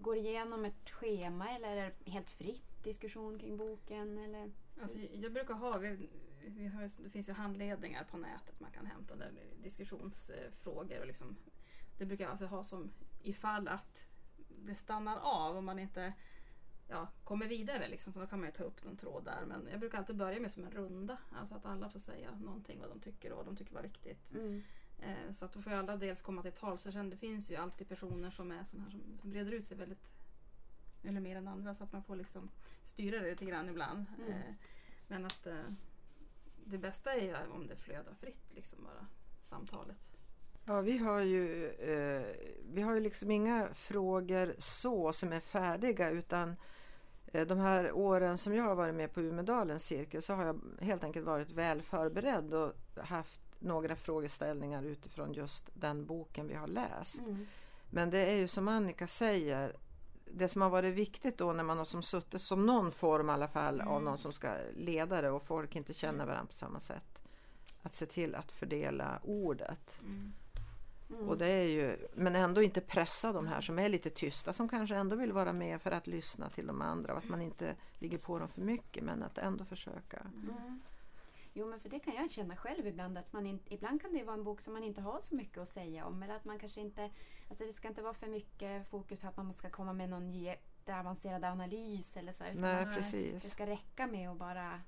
går 0.00 0.16
igenom 0.16 0.64
ett 0.64 0.90
schema 0.90 1.50
eller 1.50 1.68
är 1.68 1.76
det 1.76 2.10
helt 2.10 2.30
fritt? 2.30 2.74
diskussion 2.84 3.38
kring 3.38 3.56
boken? 3.56 4.18
Eller? 4.18 4.52
Alltså, 4.82 4.98
jag 4.98 5.32
brukar 5.32 5.54
ha, 5.54 5.78
vi, 5.78 6.10
vi 6.46 6.66
har, 6.66 7.02
det 7.02 7.10
finns 7.10 7.28
ju 7.28 7.32
handledningar 7.32 8.04
på 8.04 8.16
nätet 8.16 8.60
man 8.60 8.70
kan 8.70 8.86
hämta 8.86 9.16
där 9.16 9.32
diskussionsfrågor. 9.62 11.00
Och 11.00 11.06
liksom, 11.06 11.36
det 11.98 12.06
brukar 12.06 12.24
jag 12.24 12.30
alltså 12.30 12.46
ha 12.46 12.62
som 12.62 12.92
ifall 13.22 13.68
att 13.68 14.06
det 14.48 14.74
stannar 14.74 15.16
av 15.16 15.56
och 15.56 15.64
man 15.64 15.78
inte 15.78 16.12
ja, 16.88 17.08
kommer 17.24 17.48
vidare. 17.48 17.88
Liksom, 17.88 18.12
så 18.12 18.20
då 18.20 18.26
kan 18.26 18.40
man 18.40 18.48
ju 18.48 18.52
ta 18.52 18.64
upp 18.64 18.84
någon 18.84 18.96
tråd 18.96 19.24
där. 19.24 19.44
Men 19.46 19.68
jag 19.70 19.80
brukar 19.80 19.98
alltid 19.98 20.16
börja 20.16 20.40
med 20.40 20.52
som 20.52 20.64
en 20.64 20.70
runda. 20.70 21.18
Alltså 21.32 21.54
att 21.54 21.66
alla 21.66 21.88
får 21.88 21.98
säga 21.98 22.30
någonting 22.34 22.80
vad 22.80 22.88
de 22.88 23.00
tycker 23.00 23.30
och 23.30 23.36
vad 23.36 23.46
de 23.46 23.56
tycker 23.56 23.74
var 23.74 23.82
viktigt. 23.82 24.34
Mm. 24.34 24.62
Eh, 24.98 25.32
så 25.32 25.44
att 25.44 25.52
då 25.52 25.62
får 25.62 25.72
ju 25.72 25.78
alla 25.78 25.96
dels 25.96 26.20
komma 26.20 26.42
till 26.42 26.52
tal. 26.52 26.78
Så 26.78 26.90
det 26.90 27.16
finns 27.16 27.50
ju 27.50 27.56
alltid 27.56 27.88
personer 27.88 28.30
som 28.30 28.52
är 28.52 28.64
såna 28.64 28.82
här 28.82 28.90
som, 28.90 29.18
som 29.20 29.30
breder 29.30 29.52
ut 29.52 29.66
sig 29.66 29.76
väldigt 29.76 30.12
eller 31.08 31.20
mer 31.20 31.36
än 31.36 31.48
andra 31.48 31.74
så 31.74 31.84
att 31.84 31.92
man 31.92 32.02
får 32.02 32.16
liksom 32.16 32.50
styra 32.82 33.20
det 33.20 33.30
lite 33.30 33.44
grann 33.44 33.68
ibland. 33.68 34.06
Mm. 34.18 34.32
Eh, 34.32 34.54
men 35.08 35.24
att 35.24 35.46
eh, 35.46 35.64
det 36.64 36.78
bästa 36.78 37.14
är 37.14 37.20
ju 37.20 37.36
om 37.52 37.66
det 37.66 37.76
flödar 37.76 38.14
fritt 38.14 38.54
liksom 38.54 38.84
bara 38.84 39.06
samtalet. 39.40 40.10
Ja, 40.64 40.80
vi 40.80 40.98
har 40.98 41.20
ju, 41.20 41.68
eh, 41.68 42.36
vi 42.72 42.82
har 42.82 42.94
ju 42.94 43.00
liksom 43.00 43.30
inga 43.30 43.74
frågor 43.74 44.54
så 44.58 45.12
som 45.12 45.32
är 45.32 45.40
färdiga 45.40 46.10
utan 46.10 46.56
de 47.34 47.58
här 47.58 47.92
åren 47.92 48.38
som 48.38 48.54
jag 48.54 48.64
har 48.64 48.74
varit 48.74 48.94
med 48.94 49.12
på 49.12 49.20
Umedalens 49.20 49.84
cirkel 49.84 50.22
så 50.22 50.34
har 50.34 50.44
jag 50.44 50.60
helt 50.80 51.04
enkelt 51.04 51.26
varit 51.26 51.50
väl 51.50 51.82
förberedd 51.82 52.54
och 52.54 52.72
haft 52.96 53.40
några 53.58 53.96
frågeställningar 53.96 54.82
utifrån 54.82 55.32
just 55.32 55.70
den 55.74 56.06
boken 56.06 56.48
vi 56.48 56.54
har 56.54 56.66
läst. 56.66 57.18
Mm. 57.18 57.46
Men 57.90 58.10
det 58.10 58.18
är 58.18 58.34
ju 58.34 58.48
som 58.48 58.68
Annika 58.68 59.06
säger, 59.06 59.76
det 60.24 60.48
som 60.48 60.62
har 60.62 60.70
varit 60.70 60.94
viktigt 60.94 61.38
då 61.38 61.52
när 61.52 61.64
man 61.64 61.78
har 61.78 61.84
som 61.84 62.02
suttit 62.02 62.40
som 62.40 62.66
någon 62.66 62.92
form 62.92 63.30
i 63.30 63.32
alla 63.32 63.48
fall 63.48 63.74
mm. 63.80 63.88
av 63.88 64.02
någon 64.02 64.18
som 64.18 64.32
ska 64.32 64.54
leda 64.74 65.22
det 65.22 65.30
och 65.30 65.46
folk 65.46 65.76
inte 65.76 65.92
känner 65.92 66.14
mm. 66.14 66.26
varandra 66.26 66.46
på 66.46 66.52
samma 66.52 66.80
sätt. 66.80 67.22
Att 67.82 67.94
se 67.94 68.06
till 68.06 68.34
att 68.34 68.52
fördela 68.52 69.20
ordet. 69.22 70.00
Mm. 70.00 70.32
Mm. 71.10 71.28
Och 71.28 71.38
det 71.38 71.46
är 71.46 71.68
ju, 71.68 72.08
men 72.14 72.36
ändå 72.36 72.62
inte 72.62 72.80
pressa 72.80 73.32
de 73.32 73.46
här 73.46 73.60
som 73.60 73.78
är 73.78 73.88
lite 73.88 74.10
tysta 74.10 74.52
som 74.52 74.68
kanske 74.68 74.96
ändå 74.96 75.16
vill 75.16 75.32
vara 75.32 75.52
med 75.52 75.82
för 75.82 75.90
att 75.90 76.06
lyssna 76.06 76.48
till 76.50 76.66
de 76.66 76.82
andra 76.82 77.12
och 77.12 77.18
att 77.18 77.28
man 77.28 77.42
inte 77.42 77.76
ligger 77.98 78.18
på 78.18 78.38
dem 78.38 78.48
för 78.48 78.60
mycket 78.60 79.04
men 79.04 79.22
att 79.22 79.38
ändå 79.38 79.64
försöka. 79.64 80.20
Mm. 80.20 80.80
Jo 81.56 81.66
men 81.66 81.80
för 81.80 81.88
det 81.88 81.98
kan 81.98 82.14
jag 82.14 82.30
känna 82.30 82.56
själv 82.56 82.86
ibland 82.86 83.18
att 83.18 83.32
man 83.32 83.46
inte, 83.46 83.74
ibland 83.74 84.02
kan 84.02 84.12
det 84.12 84.24
vara 84.24 84.36
en 84.36 84.44
bok 84.44 84.60
som 84.60 84.72
man 84.72 84.82
inte 84.82 85.00
har 85.00 85.20
så 85.22 85.34
mycket 85.34 85.58
att 85.58 85.68
säga 85.68 86.06
om 86.06 86.22
eller 86.22 86.34
att 86.34 86.44
man 86.44 86.58
kanske 86.58 86.80
inte, 86.80 87.10
alltså 87.48 87.64
det 87.64 87.72
ska 87.72 87.88
inte 87.88 88.02
vara 88.02 88.14
för 88.14 88.26
mycket 88.26 88.88
fokus 88.88 89.20
på 89.20 89.26
att 89.26 89.36
man 89.36 89.52
ska 89.52 89.70
komma 89.70 89.92
med 89.92 90.08
någon 90.08 90.30
jätteavancerad 90.30 91.44
analys 91.44 92.16
eller 92.16 92.32
så. 92.32 92.44
Utan 92.44 92.60
Nej, 92.60 92.86
precis. 92.86 93.42
Det 93.42 93.48
ska 93.48 93.66
räcka 93.66 94.06
med 94.06 94.30
att 94.30 94.38
bara 94.38 94.80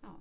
ja, 0.00 0.14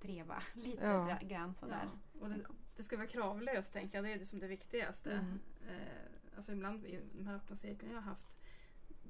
treva 0.00 0.42
lite 0.54 0.86
ja. 0.86 1.18
grann 1.22 1.54
sådär. 1.54 1.88
Ja. 2.12 2.20
Och 2.20 2.28
det, 2.28 2.46
det, 2.76 2.82
ska 2.82 2.96
vara 2.96 3.06
kravlöst 3.06 3.72
tänker 3.72 3.98
jag, 3.98 4.04
det 4.04 4.12
är 4.12 4.18
det 4.18 4.26
som 4.26 4.38
det 4.38 4.46
viktigaste. 4.46 5.12
Mm. 5.12 5.40
Eh, 5.68 6.36
alltså 6.36 6.52
ibland 6.52 6.84
i 6.84 7.00
de 7.18 7.26
här 7.26 7.36
öppna 7.36 7.56
cirklarna 7.56 7.94
jag 7.94 8.00
har 8.00 8.10
haft 8.10 8.38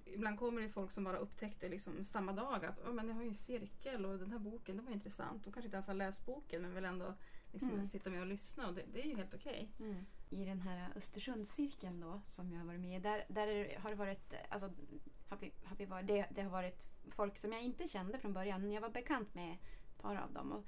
ibland 0.07 0.39
kommer 0.39 0.63
det 0.63 0.69
folk 0.69 0.91
som 0.91 1.05
bara 1.05 1.17
upptäckte 1.17 1.69
liksom 1.69 2.05
samma 2.05 2.33
dag 2.33 2.65
att 2.65 2.81
oh, 2.81 2.93
men 2.93 3.09
jag 3.09 3.15
har 3.15 3.23
ju 3.23 3.29
en 3.29 3.35
cirkel 3.35 4.07
och 4.07 4.19
den 4.19 4.33
här 4.33 4.39
boken 4.39 4.77
det 4.77 4.83
var 4.83 4.93
intressant. 4.93 5.45
De 5.45 5.53
kanske 5.53 5.67
inte 5.67 5.77
ens 5.77 5.87
har 5.87 5.95
läst 5.95 6.27
boken 6.27 6.63
men 6.63 6.75
vill 6.75 6.85
ändå 6.85 7.15
liksom 7.53 7.71
mm. 7.71 7.87
sitta 7.87 8.11
med 8.11 8.21
och 8.21 8.27
lyssna 8.27 8.69
och 8.69 8.75
det, 8.75 8.83
det 8.93 9.03
är 9.03 9.07
ju 9.07 9.17
helt 9.17 9.35
okej. 9.35 9.71
Okay. 9.75 9.91
Mm. 9.91 10.07
I 10.31 10.45
den 10.45 10.61
här 10.61 10.93
Östersundscirkeln 10.97 12.01
då 12.01 12.21
som 12.27 12.53
jag 12.53 12.59
har 12.59 12.67
varit 12.67 12.81
med 12.81 12.97
i, 12.97 13.03
där, 13.03 13.25
där 13.29 13.79
har 13.79 13.91
det 13.91 13.97
varit, 13.97 14.35
alltså, 14.49 14.73
har 15.29 15.37
vi, 15.37 15.53
har 15.65 15.77
vi 15.77 15.85
varit, 15.85 16.07
det, 16.07 16.27
det 16.31 16.43
har 16.43 16.51
varit 16.51 16.89
folk 17.11 17.39
som 17.39 17.53
jag 17.53 17.63
inte 17.63 17.89
kände 17.89 18.19
från 18.19 18.33
början 18.33 18.61
men 18.61 18.73
jag 18.73 18.81
var 18.81 18.91
bekant 18.91 19.35
med 19.35 19.53
ett 19.53 20.03
par 20.03 20.17
av 20.17 20.33
dem. 20.33 20.53
Och 20.53 20.65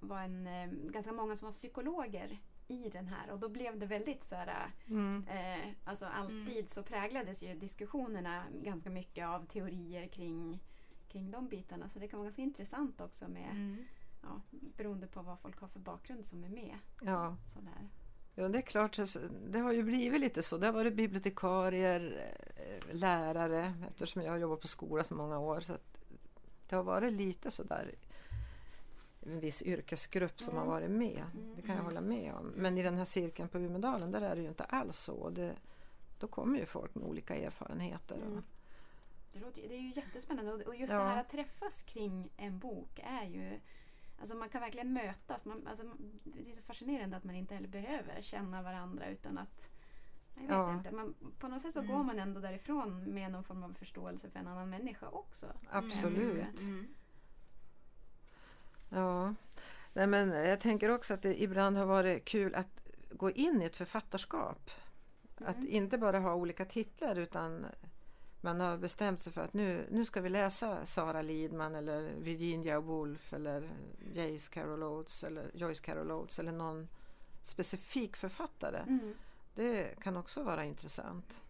var 0.00 0.22
en, 0.22 0.46
eh, 0.46 0.66
ganska 0.68 1.12
många 1.12 1.36
som 1.36 1.46
var 1.46 1.52
psykologer 1.52 2.38
i 2.68 2.88
den 2.88 3.06
här 3.06 3.30
och 3.30 3.38
då 3.38 3.48
blev 3.48 3.78
det 3.78 3.86
väldigt 3.86 4.24
så 4.24 4.34
här, 4.34 4.70
mm. 4.86 5.26
eh, 5.28 5.68
alltså 5.84 6.06
alltid 6.06 6.56
mm. 6.56 6.68
så 6.68 6.82
präglades 6.82 7.42
ju 7.42 7.54
diskussionerna 7.54 8.44
ganska 8.62 8.90
mycket 8.90 9.26
av 9.26 9.46
teorier 9.46 10.06
kring, 10.08 10.60
kring 11.08 11.30
de 11.30 11.48
bitarna 11.48 11.88
så 11.88 11.98
det 11.98 12.08
kan 12.08 12.18
vara 12.18 12.26
ganska 12.26 12.42
intressant 12.42 13.00
också 13.00 13.28
med 13.28 13.50
mm. 13.50 13.84
ja, 14.22 14.40
beroende 14.50 15.06
på 15.06 15.22
vad 15.22 15.40
folk 15.40 15.60
har 15.60 15.68
för 15.68 15.80
bakgrund 15.80 16.26
som 16.26 16.44
är 16.44 16.48
med. 16.48 16.78
Ja. 17.00 17.36
Sådär. 17.46 17.88
Ja, 18.38 18.48
det 18.48 18.58
är 18.58 18.62
klart. 18.62 18.98
Det 19.48 19.58
har 19.58 19.72
ju 19.72 19.82
blivit 19.82 20.20
lite 20.20 20.42
så. 20.42 20.58
Det 20.58 20.66
har 20.66 20.72
varit 20.72 20.94
bibliotekarier, 20.94 22.30
eh, 22.56 22.94
lärare 22.94 23.74
eftersom 23.88 24.22
jag 24.22 24.32
har 24.32 24.38
jobbat 24.38 24.60
på 24.60 24.68
skola 24.68 25.04
så 25.04 25.14
många 25.14 25.38
år. 25.38 25.60
Så 25.60 25.78
det 26.68 26.76
har 26.76 26.82
varit 26.82 27.12
lite 27.12 27.50
sådär 27.50 27.94
en 29.26 29.40
viss 29.40 29.62
yrkesgrupp 29.62 30.40
som 30.40 30.54
mm. 30.54 30.66
har 30.66 30.74
varit 30.74 30.90
med. 30.90 31.24
Det 31.56 31.62
kan 31.62 31.70
jag 31.70 31.80
mm. 31.80 31.84
hålla 31.84 32.00
med 32.00 32.34
om. 32.34 32.46
Men 32.46 32.78
i 32.78 32.82
den 32.82 32.94
här 32.94 33.04
cirkeln 33.04 33.48
på 33.48 33.58
Umedalen 33.58 34.10
där 34.10 34.20
är 34.20 34.36
det 34.36 34.42
ju 34.42 34.48
inte 34.48 34.64
alls 34.64 34.98
så. 34.98 35.30
Det, 35.30 35.56
då 36.18 36.26
kommer 36.26 36.58
ju 36.58 36.66
folk 36.66 36.94
med 36.94 37.04
olika 37.04 37.36
erfarenheter. 37.36 38.16
Mm. 38.16 38.42
Det, 39.32 39.40
låter, 39.40 39.68
det 39.68 39.74
är 39.74 39.80
ju 39.80 39.92
jättespännande 39.96 40.52
och 40.64 40.76
just 40.76 40.92
ja. 40.92 40.98
det 40.98 41.04
här 41.04 41.20
att 41.20 41.30
träffas 41.30 41.82
kring 41.82 42.30
en 42.36 42.58
bok 42.58 43.00
är 43.02 43.24
ju 43.24 43.60
Alltså 44.20 44.34
man 44.34 44.48
kan 44.48 44.60
verkligen 44.60 44.92
mötas. 44.92 45.44
Man, 45.44 45.66
alltså, 45.66 45.84
det 46.24 46.50
är 46.50 46.54
så 46.54 46.62
fascinerande 46.62 47.16
att 47.16 47.24
man 47.24 47.34
inte 47.34 47.54
heller 47.54 47.68
behöver 47.68 48.22
känna 48.22 48.62
varandra 48.62 49.08
utan 49.08 49.38
att 49.38 49.70
jag 50.34 50.42
vet 50.42 50.50
ja. 50.50 50.74
inte. 50.74 50.90
Man, 50.90 51.14
på 51.38 51.48
något 51.48 51.62
sätt 51.62 51.72
så 51.72 51.78
mm. 51.78 51.92
går 51.92 52.04
man 52.04 52.18
ändå 52.18 52.40
därifrån 52.40 53.14
med 53.14 53.32
någon 53.32 53.44
form 53.44 53.62
av 53.62 53.74
förståelse 53.74 54.30
för 54.30 54.38
en 54.38 54.46
annan 54.46 54.70
människa 54.70 55.08
också. 55.08 55.46
Absolut. 55.70 56.60
Mm. 56.60 56.86
Ja, 58.88 59.34
Nej, 59.96 60.06
men 60.06 60.28
jag 60.28 60.60
tänker 60.60 60.88
också 60.88 61.14
att 61.14 61.22
det 61.22 61.42
ibland 61.42 61.76
har 61.76 61.86
varit 61.86 62.24
kul 62.24 62.54
att 62.54 62.80
gå 63.10 63.30
in 63.30 63.62
i 63.62 63.64
ett 63.64 63.76
författarskap. 63.76 64.70
Mm. 65.40 65.50
Att 65.50 65.68
inte 65.68 65.98
bara 65.98 66.18
ha 66.18 66.34
olika 66.34 66.64
titlar 66.64 67.16
utan 67.16 67.66
man 68.40 68.60
har 68.60 68.76
bestämt 68.76 69.20
sig 69.20 69.32
för 69.32 69.40
att 69.40 69.52
nu, 69.52 69.86
nu 69.90 70.04
ska 70.04 70.20
vi 70.20 70.28
läsa 70.28 70.86
Sara 70.86 71.22
Lidman 71.22 71.74
eller 71.74 72.10
Virginia 72.18 72.80
Woolf 72.80 73.32
eller 73.32 73.70
Joyce 74.14 74.48
Carol 74.48 74.82
Oates 74.82 75.24
eller 75.24 75.50
Joyce 75.54 75.80
Carol 75.80 76.10
Oates 76.10 76.38
eller 76.38 76.52
någon 76.52 76.88
specifik 77.42 78.16
författare. 78.16 78.78
Mm. 78.78 79.14
Det 79.54 80.00
kan 80.02 80.16
också 80.16 80.42
vara 80.42 80.64
intressant. 80.64 81.42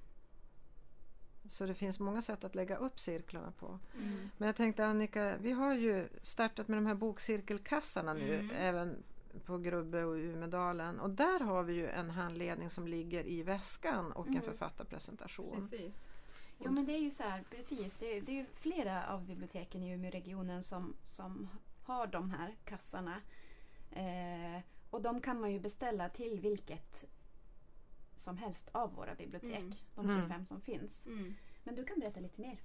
Så 1.49 1.67
det 1.67 1.75
finns 1.75 2.00
många 2.00 2.23
sätt 2.23 2.45
att 2.45 2.55
lägga 2.55 2.76
upp 2.76 3.00
cirklarna 3.00 3.50
på. 3.59 3.79
Mm. 3.95 4.31
Men 4.37 4.47
jag 4.47 4.57
tänkte 4.57 4.87
Annika, 4.87 5.37
vi 5.37 5.53
har 5.53 5.75
ju 5.75 6.09
startat 6.23 6.69
med 6.69 6.79
de 6.79 6.87
här 6.87 6.95
bokcirkelkassarna 6.95 8.15
nu 8.15 8.35
mm. 8.35 8.57
även 8.57 9.03
på 9.45 9.59
Grubbe 9.59 10.05
och 10.05 10.15
Umedalen 10.15 11.00
och 11.00 11.11
där 11.11 11.41
har 11.41 11.62
vi 11.62 11.75
ju 11.75 11.88
en 11.88 12.11
handledning 12.11 12.71
som 12.71 12.88
ligger 12.88 13.26
i 13.26 13.43
väskan 13.43 14.12
och 14.12 14.26
mm. 14.26 14.37
en 14.37 14.43
författarpresentation. 14.43 15.69
Precis. 15.71 16.09
Jo 16.59 16.71
men 16.71 16.87
det 16.87 16.93
är 16.93 16.99
ju 16.99 17.11
så 17.11 17.23
här, 17.23 17.45
precis. 17.50 17.97
Det 17.97 18.17
är, 18.17 18.21
det 18.21 18.33
är 18.33 18.37
ju 18.37 18.47
flera 18.55 19.07
av 19.07 19.25
biblioteken 19.25 19.83
i 19.83 19.93
Umeåregionen 19.95 20.62
som, 20.62 20.97
som 21.05 21.49
har 21.85 22.07
de 22.07 22.31
här 22.31 22.55
kassarna. 22.65 23.21
Eh, 23.91 24.62
och 24.91 25.03
de 25.03 25.21
kan 25.21 25.41
man 25.41 25.53
ju 25.53 25.61
beställa 25.61 26.09
till 26.09 26.41
vilket 26.41 27.05
som 28.16 28.37
helst 28.37 28.68
av 28.73 28.94
våra 28.94 29.14
bibliotek. 29.14 29.50
Mm. 29.58 29.75
De 29.94 30.02
25 30.02 30.30
mm. 30.30 30.46
som 30.46 30.61
finns. 30.61 31.06
Mm. 31.06 31.35
Men 31.64 31.75
du 31.75 31.85
kan 31.85 31.99
berätta 31.99 32.20
lite 32.20 32.40
mer. 32.40 32.58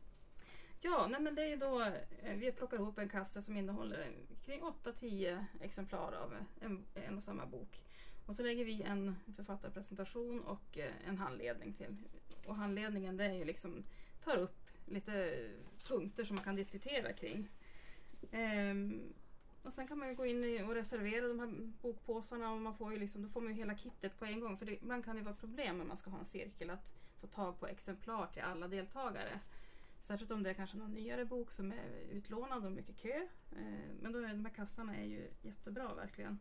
Ja, 0.80 1.08
nej 1.08 1.22
men 1.22 1.36
det 1.36 1.44
är 1.44 1.58
då 1.58 1.82
eh, 1.82 2.36
vi 2.36 2.52
plockar 2.52 2.78
ihop 2.78 2.98
en 2.98 3.10
kasse 3.10 3.42
som 3.42 3.58
innehåller 3.58 4.12
kring 4.46 4.62
8-10 4.62 5.46
exemplar 5.62 6.14
av 6.14 6.34
en, 6.62 6.86
en 6.94 7.18
och 7.18 7.24
samma 7.24 7.46
bok. 7.46 7.84
Och 8.26 8.36
så 8.36 8.44
lägger 8.44 8.66
vi 8.66 8.82
en 8.82 9.16
författarpresentation 9.36 10.42
och 10.42 10.78
eh, 10.78 10.92
en 11.08 11.18
handledning 11.18 11.74
till. 11.74 11.98
Och 12.46 12.56
handledningen 12.56 13.18
det 13.18 13.26
är 13.26 13.34
ju 13.34 13.46
liksom, 13.46 13.84
tar 14.24 14.38
upp 14.38 14.70
lite 14.86 15.40
punkter 15.88 16.24
som 16.24 16.36
man 16.36 16.46
kan 16.46 16.56
diskutera 16.56 17.14
kring. 17.14 17.48
Ehm, 18.32 19.14
och 19.66 19.74
sen 19.74 19.88
kan 19.88 20.00
man 20.00 20.10
ju 20.10 20.16
gå 20.16 20.26
in 20.26 20.66
och 20.66 20.76
reservera 20.76 21.28
de 21.28 21.40
här 21.40 21.72
bokpåsarna 21.82 22.52
och 22.52 22.62
man 22.62 22.76
får 22.76 22.94
ju 22.94 23.00
liksom, 23.00 23.22
då 23.22 23.28
får 23.28 23.42
man 23.42 23.52
ju 23.52 23.58
hela 23.58 23.78
kittet 23.78 24.20
på 24.20 24.26
en 24.26 24.40
gång. 24.40 24.58
För 24.58 24.66
det, 24.66 24.74
ibland 24.74 25.06
kan 25.06 25.16
det 25.16 25.22
vara 25.22 25.36
problem 25.36 25.78
när 25.78 25.86
man 25.86 25.98
ska 25.98 26.10
ha 26.10 26.20
en 26.20 26.26
cirkel 26.26 26.70
att 26.70 26.94
få 27.22 27.28
tag 27.28 27.60
på 27.60 27.68
exemplar 27.68 28.28
till 28.28 28.42
alla 28.42 28.68
deltagare. 28.68 29.40
Särskilt 30.02 30.32
om 30.32 30.44
det 30.44 30.50
är 30.50 30.54
kanske 30.54 30.78
någon 30.78 30.94
nyare 30.94 31.26
bok 31.26 31.52
som 31.52 31.72
är 31.72 31.90
utlånad 32.12 32.66
och 32.66 32.72
mycket 32.72 32.98
kö. 32.98 33.28
Eh, 33.52 33.92
men 34.02 34.12
då 34.12 34.20
är 34.20 34.28
de 34.28 34.46
här 34.46 34.54
kassarna 34.54 34.96
är 34.96 35.06
ju 35.06 35.32
jättebra 35.42 35.94
verkligen. 35.94 36.40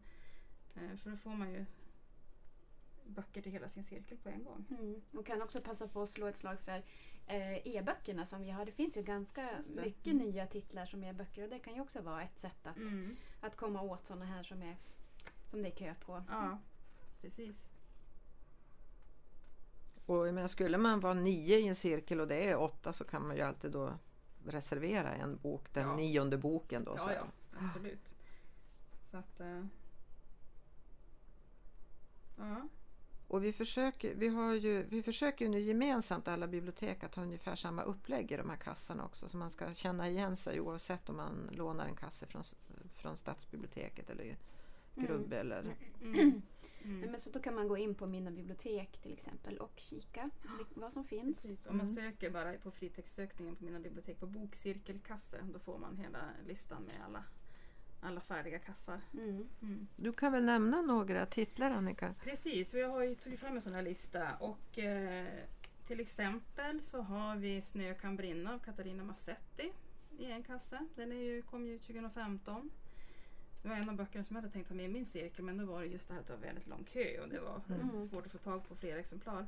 Eh, 0.75 0.97
för 0.97 1.11
då 1.11 1.17
får 1.17 1.31
man 1.31 1.53
ju 1.53 1.65
böcker 3.07 3.43
till 3.43 3.53
hela 3.53 3.69
sin 3.69 3.85
cirkel 3.85 4.19
på 4.19 4.29
en 4.29 4.45
gång. 4.45 4.65
Mm. 4.71 5.03
Och 5.13 5.27
kan 5.27 5.43
också 5.43 5.61
passa 5.61 5.89
på 5.89 6.03
att 6.03 6.11
slå 6.11 6.27
ett 6.27 6.37
slag 6.37 6.61
för 6.61 6.83
e-böckerna 7.65 8.27
som 8.27 8.43
vi 8.43 8.51
har. 8.51 8.65
Det 8.65 8.73
finns 8.73 8.97
ju 8.97 9.03
ganska 9.03 9.49
mycket 9.67 10.13
mm. 10.13 10.19
nya 10.19 10.47
titlar 10.47 10.87
som 10.87 11.05
e-böcker 11.05 11.43
och 11.43 11.51
det 11.51 11.59
kan 11.59 11.75
ju 11.75 11.81
också 11.81 12.01
vara 12.01 12.23
ett 12.23 12.39
sätt 12.39 12.67
att, 12.67 12.77
mm. 12.77 13.17
att 13.41 13.57
komma 13.57 13.83
åt 13.83 14.07
sådana 14.07 14.25
här 14.25 14.43
som, 14.43 14.63
är, 14.63 14.77
som 15.47 15.63
det 15.63 15.69
är 15.69 15.77
kö 15.77 15.95
på. 15.95 16.23
Ja, 16.29 16.59
precis. 17.21 17.65
Och 20.07 20.35
men 20.35 20.49
skulle 20.49 20.79
man 20.79 21.01
vara 21.01 21.15
nio 21.15 21.59
i 21.59 21.69
en 21.69 21.75
cirkel 21.75 22.21
och 22.21 22.29
det 22.29 22.51
är 22.51 22.57
åtta 22.57 22.93
så 22.93 23.05
kan 23.05 23.27
man 23.27 23.37
ju 23.37 23.43
alltid 23.43 23.71
då 23.71 23.93
reservera 24.47 25.15
en 25.15 25.37
bok, 25.37 25.73
den 25.73 25.89
ja. 25.89 25.97
nionde 25.97 26.39
boken 26.39 26.85
då. 26.85 26.95
Ja, 26.97 26.99
så. 26.99 27.11
ja 27.11 27.27
absolut. 27.59 28.15
Så 29.05 29.17
att... 29.17 29.41
Uh... 29.41 29.65
Ja. 32.39 32.69
Och 33.31 33.45
vi 33.45 33.53
försöker, 33.53 34.15
vi, 34.15 34.29
har 34.29 34.55
ju, 34.55 34.83
vi 34.83 35.03
försöker 35.03 35.45
ju 35.45 35.51
nu 35.51 35.61
gemensamt 35.61 36.29
alla 36.29 36.47
bibliotek 36.47 37.05
att 37.05 37.15
ha 37.15 37.23
ungefär 37.23 37.57
samma 37.57 37.83
upplägg 37.83 38.33
i 38.33 38.37
de 38.37 38.51
här 38.51 38.57
kassorna 38.57 39.05
också 39.05 39.29
så 39.29 39.37
man 39.37 39.51
ska 39.51 39.75
känna 39.75 40.09
igen 40.09 40.37
sig 40.37 40.61
oavsett 40.61 41.09
om 41.09 41.17
man 41.17 41.51
lånar 41.53 41.87
en 41.87 41.97
kasse 41.97 42.27
från, 42.27 42.45
från 42.97 43.17
stadsbiblioteket 43.17 44.11
eller 44.11 44.37
Grubbe 44.95 45.41
mm. 45.41 45.53
eller... 45.53 45.77
Mm. 46.03 46.43
Mm. 46.83 47.11
Men 47.11 47.21
så 47.21 47.31
då 47.31 47.41
kan 47.41 47.55
man 47.55 47.69
gå 47.69 47.77
in 47.77 47.95
på 47.95 48.07
Mina 48.07 48.31
bibliotek 48.31 48.99
till 49.03 49.13
exempel 49.13 49.59
och 49.59 49.73
kika 49.77 50.31
vad 50.75 50.93
som 50.93 51.05
finns. 51.05 51.43
Precis. 51.43 51.67
Om 51.67 51.77
man 51.77 51.87
mm. 51.87 51.95
söker 51.95 52.31
bara 52.31 52.53
på 52.53 52.71
fritextsökningen 52.71 53.57
på 53.57 53.65
Mina 53.65 53.81
bibliotek 53.81 54.21
på 54.21 54.27
bokcirkelkasse 54.27 55.39
då 55.53 55.59
får 55.59 55.79
man 55.79 55.97
hela 55.97 56.19
listan 56.47 56.83
med 56.83 57.05
alla 57.05 57.25
alla 58.01 58.21
färdiga 58.21 58.59
kassar. 58.59 59.01
Mm. 59.13 59.49
Mm. 59.63 59.87
Du 59.97 60.13
kan 60.13 60.33
väl 60.33 60.45
nämna 60.45 60.83
några 60.83 61.27
titlar 61.27 61.71
Annika? 61.71 62.15
Precis, 62.25 62.75
jag 62.75 62.89
har 62.89 63.03
ju 63.03 63.15
tagit 63.15 63.41
fram 63.41 63.57
en 63.57 63.63
sån 63.63 63.75
här 63.75 63.83
lista 63.83 64.35
och 64.41 64.79
eh, 64.79 65.27
till 65.87 66.01
exempel 66.01 66.83
så 66.83 67.01
har 67.01 67.37
vi 67.37 67.63
Snö 67.63 67.95
kan 67.95 68.17
brinna 68.17 68.55
av 68.55 68.59
Katarina 68.59 69.05
Massetti 69.05 69.73
i 70.19 70.25
en 70.25 70.43
kasse. 70.43 70.87
Den 70.95 71.13
är 71.13 71.17
ju, 71.17 71.43
kom 71.43 71.67
ju 71.67 71.79
2015. 71.79 72.71
Det 73.63 73.69
var 73.69 73.77
en 73.77 73.89
av 73.89 73.97
böckerna 73.97 74.25
som 74.25 74.37
jag 74.37 74.43
hade 74.43 74.53
tänkt 74.53 74.69
ha 74.69 74.77
med 74.77 74.85
i 74.85 74.89
min 74.89 75.07
cirkel 75.07 75.45
men 75.45 75.59
då 75.59 75.65
var 75.65 75.81
det 75.81 75.87
just 75.87 76.09
det 76.09 76.15
här 76.15 76.21
att 76.21 76.27
det 76.27 76.33
var 76.33 76.41
väldigt 76.41 76.67
lång 76.67 76.85
kö 76.85 77.21
och 77.23 77.29
det 77.29 77.41
var 77.41 77.61
mm. 77.69 77.91
svårt 78.09 78.27
att 78.27 78.33
få 78.33 78.39
tag 78.39 78.69
på 78.69 78.77
fler 78.77 78.97
exemplar. 78.97 79.47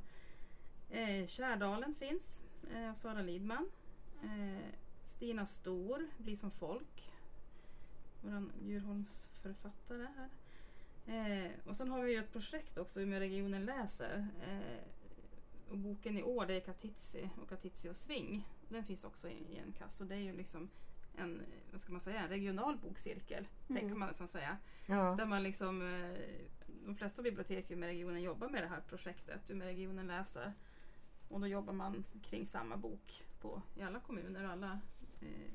Eh, 0.90 1.26
Kärdalen 1.26 1.94
finns 1.94 2.42
eh, 2.74 2.90
av 2.90 2.94
Sara 2.94 3.22
Lidman. 3.22 3.70
Eh, 4.22 4.64
Stina 5.04 5.46
Stor, 5.46 6.06
Bli 6.18 6.36
som 6.36 6.50
folk 6.50 7.12
vår 8.22 8.50
Djurholmsförfattare 8.62 10.08
här. 10.16 10.28
Eh, 11.06 11.50
och 11.64 11.76
sen 11.76 11.90
har 11.90 12.02
vi 12.02 12.12
ju 12.12 12.18
ett 12.18 12.32
projekt 12.32 12.78
också 12.78 13.00
med 13.00 13.18
Regionen 13.18 13.64
läser. 13.64 14.26
Eh, 14.48 14.84
och 15.70 15.78
boken 15.78 16.18
i 16.18 16.22
år 16.22 16.46
det 16.46 16.54
är 16.54 16.60
Katitzi 16.60 17.30
och 17.42 17.48
Katitzi 17.48 17.88
och 17.88 17.96
Sving. 17.96 18.48
Den 18.68 18.84
finns 18.84 19.04
också 19.04 19.28
i, 19.28 19.32
i 19.32 19.58
en 19.58 19.72
kast 19.72 20.00
och 20.00 20.06
det 20.06 20.14
är 20.14 20.18
ju 20.18 20.32
liksom 20.32 20.70
en, 21.16 21.42
vad 21.70 21.80
ska 21.80 21.92
man 21.92 22.00
säga, 22.00 22.20
en 22.20 22.28
regional 22.28 22.76
bokcirkel. 22.78 23.48
Mm. 23.68 23.80
Tänker 23.80 23.96
man 23.96 24.08
nästan 24.08 24.28
säga. 24.28 24.56
Ja. 24.86 25.14
Där 25.18 25.26
man 25.26 25.42
liksom, 25.42 25.82
eh, 25.82 26.18
de 26.86 26.96
flesta 26.96 27.22
bibliotek 27.22 27.70
med 27.70 27.86
regionen 27.86 28.22
jobbar 28.22 28.48
med 28.48 28.62
det 28.62 28.68
här 28.68 28.80
projektet, 28.80 29.48
med 29.48 29.66
regionen 29.66 30.06
läser. 30.06 30.52
Och 31.28 31.40
då 31.40 31.46
jobbar 31.46 31.72
man 31.72 32.04
kring 32.22 32.46
samma 32.46 32.76
bok 32.76 33.24
på, 33.40 33.62
i 33.76 33.82
alla 33.82 34.00
kommuner 34.00 34.44
och 34.44 34.50
alla 34.50 34.80
eh, 35.20 35.54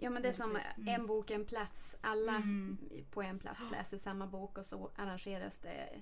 Ja 0.00 0.10
men 0.10 0.22
det 0.22 0.28
är 0.28 0.32
som 0.32 0.50
mm. 0.50 0.88
en 0.88 1.06
bok, 1.06 1.30
en 1.30 1.44
plats. 1.44 1.96
Alla 2.00 2.36
mm. 2.36 2.78
på 3.10 3.22
en 3.22 3.38
plats 3.38 3.60
läser 3.72 3.98
samma 3.98 4.26
bok 4.26 4.58
och 4.58 4.66
så 4.66 4.90
arrangeras 4.96 5.58
det 5.58 6.00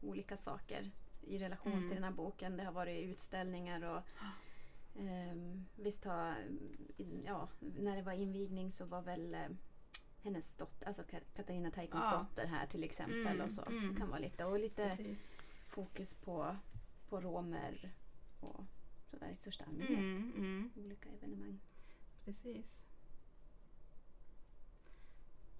olika 0.00 0.36
saker 0.36 0.90
i 1.20 1.38
relation 1.38 1.72
mm. 1.72 1.88
till 1.88 1.94
den 1.94 2.04
här 2.04 2.10
boken. 2.10 2.56
Det 2.56 2.64
har 2.64 2.72
varit 2.72 3.04
utställningar 3.04 3.82
och 3.82 4.02
um, 4.94 5.66
visst 5.76 6.04
har, 6.04 6.36
ja, 7.24 7.48
när 7.58 7.96
det 7.96 8.02
var 8.02 8.12
invigning 8.12 8.72
så 8.72 8.84
var 8.84 9.02
väl 9.02 9.34
uh, 9.34 9.56
hennes 10.22 10.52
dotter, 10.56 10.86
alltså 10.86 11.02
Katarina 11.36 11.70
Taikons 11.70 12.04
ja. 12.04 12.18
dotter 12.18 12.46
här 12.46 12.66
till 12.66 12.84
exempel 12.84 13.26
mm, 13.26 13.40
och 13.40 13.52
så. 13.52 13.62
Mm. 13.62 13.96
kan 13.96 14.08
vara 14.08 14.20
lite 14.20 14.44
och 14.44 14.58
lite 14.58 14.96
Precis. 14.96 15.32
fokus 15.68 16.14
på, 16.14 16.56
på 17.08 17.20
romer 17.20 17.92
och 18.40 18.64
sådär 19.10 19.28
i 19.32 19.36
största 19.36 19.64
allmänhet. 19.64 19.98
Mm. 19.98 20.70
Olika 20.76 21.08
evenemang. 21.08 21.60
Precis. 22.24 22.89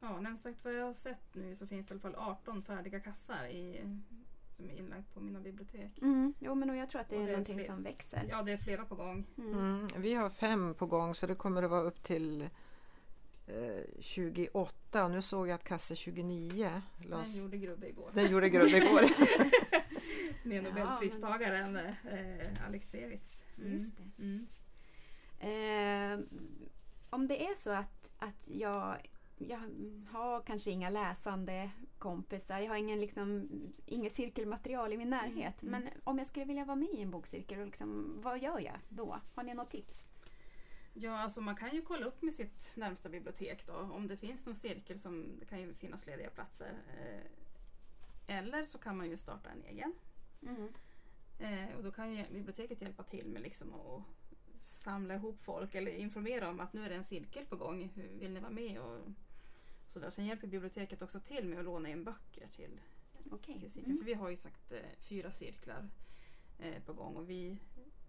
Ja, 0.01 0.21
nej, 0.21 0.37
sagt 0.37 0.65
vad 0.65 0.75
jag 0.75 0.85
har 0.85 0.93
sett 0.93 1.35
nu 1.35 1.55
så 1.55 1.67
finns 1.67 1.87
det 1.87 1.93
i 1.93 1.95
alla 1.95 2.01
fall 2.01 2.15
18 2.15 2.63
färdiga 2.63 3.01
kassar 3.01 3.47
i, 3.47 3.81
som 4.57 4.71
är 4.71 4.75
inlagt 4.75 5.15
på 5.15 5.21
mina 5.21 5.41
bibliotek. 5.41 5.99
Mm, 6.03 6.35
jo, 6.39 6.55
men 6.55 6.77
jag 6.77 6.89
tror 6.89 7.01
att 7.01 7.09
det 7.09 7.17
är, 7.17 7.21
det 7.21 7.27
är 7.27 7.31
någonting 7.31 7.57
fler, 7.57 7.65
som 7.65 7.83
växer. 7.83 8.27
Ja, 8.31 8.43
det 8.43 8.53
är 8.53 8.57
flera 8.57 8.85
på 8.85 8.95
gång. 8.95 9.27
Mm. 9.39 9.55
Mm, 9.55 9.89
vi 9.97 10.15
har 10.15 10.31
fem 10.31 10.75
på 10.75 10.87
gång 10.87 11.15
så 11.15 11.27
det 11.27 11.35
kommer 11.35 11.63
att 11.63 11.71
vara 11.71 11.83
upp 11.83 12.03
till 12.03 12.49
eh, 13.47 13.85
28 14.01 15.05
och 15.05 15.11
nu 15.11 15.23
såg 15.23 15.49
jag 15.49 15.55
att 15.55 15.65
kasse 15.65 15.97
29 15.97 16.83
Den 17.09 17.25
gjorde 17.43 17.57
Grubbe 17.57 17.89
igår. 17.89 18.11
Den 18.15 18.31
gjorde 18.31 18.49
Grubbe 18.49 18.77
igår. 18.77 19.03
Med 20.49 20.65
Nobelpristagaren 20.65 21.75
ja, 21.75 21.83
men... 21.83 21.87
eh, 21.87 22.67
Alex 22.67 22.95
Revitz. 22.95 23.45
Mm. 23.59 23.73
Just 23.73 23.97
det. 23.97 24.23
Mm. 24.23 24.47
Eh, 25.41 26.21
om 27.11 27.29
det 27.29 27.47
är 27.47 27.55
så 27.55 27.71
att, 27.71 28.11
att 28.19 28.49
jag 28.49 28.97
jag 29.49 29.61
har 30.11 30.43
kanske 30.43 30.71
inga 30.71 30.91
läsande 30.91 31.71
kompisar. 31.99 32.61
Jag 32.61 32.69
har 32.69 32.77
ingen, 32.77 33.01
liksom, 33.01 33.49
inget 33.87 34.15
cirkelmaterial 34.15 34.93
i 34.93 34.97
min 34.97 35.11
närhet. 35.11 35.63
Mm. 35.63 35.73
Men 35.73 35.93
om 36.05 36.19
jag 36.19 36.27
skulle 36.27 36.45
vilja 36.45 36.65
vara 36.65 36.77
med 36.77 36.89
i 36.89 37.03
en 37.03 37.11
bokcirkel, 37.11 37.65
liksom, 37.65 38.21
vad 38.23 38.43
gör 38.43 38.59
jag 38.59 38.79
då? 38.89 39.21
Har 39.35 39.43
ni 39.43 39.55
något 39.55 39.71
tips? 39.71 40.07
Ja, 40.95 41.19
alltså 41.19 41.41
man 41.41 41.57
kan 41.57 41.75
ju 41.75 41.83
kolla 41.83 42.07
upp 42.07 42.23
med 42.23 42.35
sitt 42.35 42.77
närmsta 42.77 43.09
bibliotek 43.09 43.67
då 43.67 43.73
om 43.73 44.09
det 44.09 44.17
finns 44.17 44.47
någon 44.47 44.55
cirkel 44.55 44.99
som 44.99 45.39
det 45.39 45.47
kan 45.47 45.61
ju 45.61 45.75
finnas 45.75 46.07
lediga 46.07 46.31
platser. 46.31 46.73
Eh, 46.99 48.37
eller 48.39 48.65
så 48.65 48.79
kan 48.79 48.97
man 48.97 49.11
ju 49.11 49.17
starta 49.17 49.51
en 49.51 49.65
egen. 49.65 49.93
Mm. 50.43 50.69
Eh, 51.39 51.77
och 51.77 51.85
då 51.85 51.93
kan 51.93 52.15
ju 52.15 52.25
biblioteket 52.31 52.83
hjälpa 52.83 53.03
till 53.03 53.29
med 53.29 53.43
liksom 53.43 53.75
att 53.75 54.03
samla 54.61 55.15
ihop 55.15 55.43
folk 55.43 55.75
eller 55.75 55.93
informera 55.93 56.49
om 56.49 56.61
att 56.61 56.73
nu 56.73 56.85
är 56.85 56.89
det 56.89 56.95
en 56.95 57.05
cirkel 57.05 57.47
på 57.47 57.57
gång. 57.57 57.93
Vill 57.95 58.33
ni 58.33 58.41
vara 58.41 58.53
med? 58.53 58.81
Och 58.81 58.99
Sådär. 59.91 60.11
Sen 60.11 60.27
hjälper 60.27 60.47
biblioteket 60.47 61.03
också 61.03 61.21
till 61.21 61.49
med 61.49 61.59
att 61.59 61.65
låna 61.65 61.89
in 61.89 62.05
böcker 62.05 62.49
till, 62.49 62.81
okay. 63.31 63.59
till 63.59 63.71
cirkeln. 63.71 63.91
Mm. 63.91 63.99
För 63.99 64.05
vi 64.05 64.15
har 64.15 64.29
ju 64.31 64.37
sagt 64.37 64.73
eh, 64.73 64.79
fyra 64.99 65.33
cirklar 65.33 65.89
eh, 66.59 66.83
på 66.83 66.93
gång 66.93 67.17
och 67.17 67.31
vi 67.31 67.59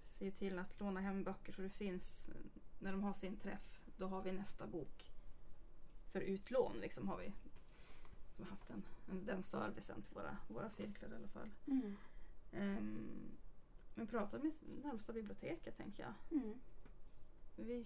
ser 0.01 0.31
till 0.31 0.59
att 0.59 0.79
låna 0.79 0.99
hem 1.01 1.23
böcker 1.23 1.53
så 1.53 1.61
det 1.61 1.69
finns, 1.69 2.29
när 2.79 2.91
de 2.91 3.03
har 3.03 3.13
sin 3.13 3.37
träff, 3.37 3.81
då 3.97 4.07
har 4.07 4.21
vi 4.21 4.31
nästa 4.31 4.67
bok 4.67 5.11
för 6.11 6.21
utlån. 6.21 6.77
Liksom, 6.81 7.07
har 7.07 7.17
vi 7.17 7.33
som 8.31 8.45
haft 8.45 8.69
en, 8.69 8.83
en, 9.11 9.25
den 9.25 9.43
servicen 9.43 10.01
till 10.01 10.13
våra, 10.13 10.37
våra 10.47 10.69
cirklar 10.69 11.09
i 11.11 11.15
alla 11.15 11.27
fall. 11.27 11.49
Mm. 11.67 11.97
Um, 12.51 13.31
men 13.95 14.07
prata 14.07 14.39
med 14.39 14.51
närmsta 14.83 15.13
biblioteket 15.13 15.77
tänker 15.77 16.03
jag. 16.03 16.41
Mm. 16.41 16.59
Vi, 17.55 17.85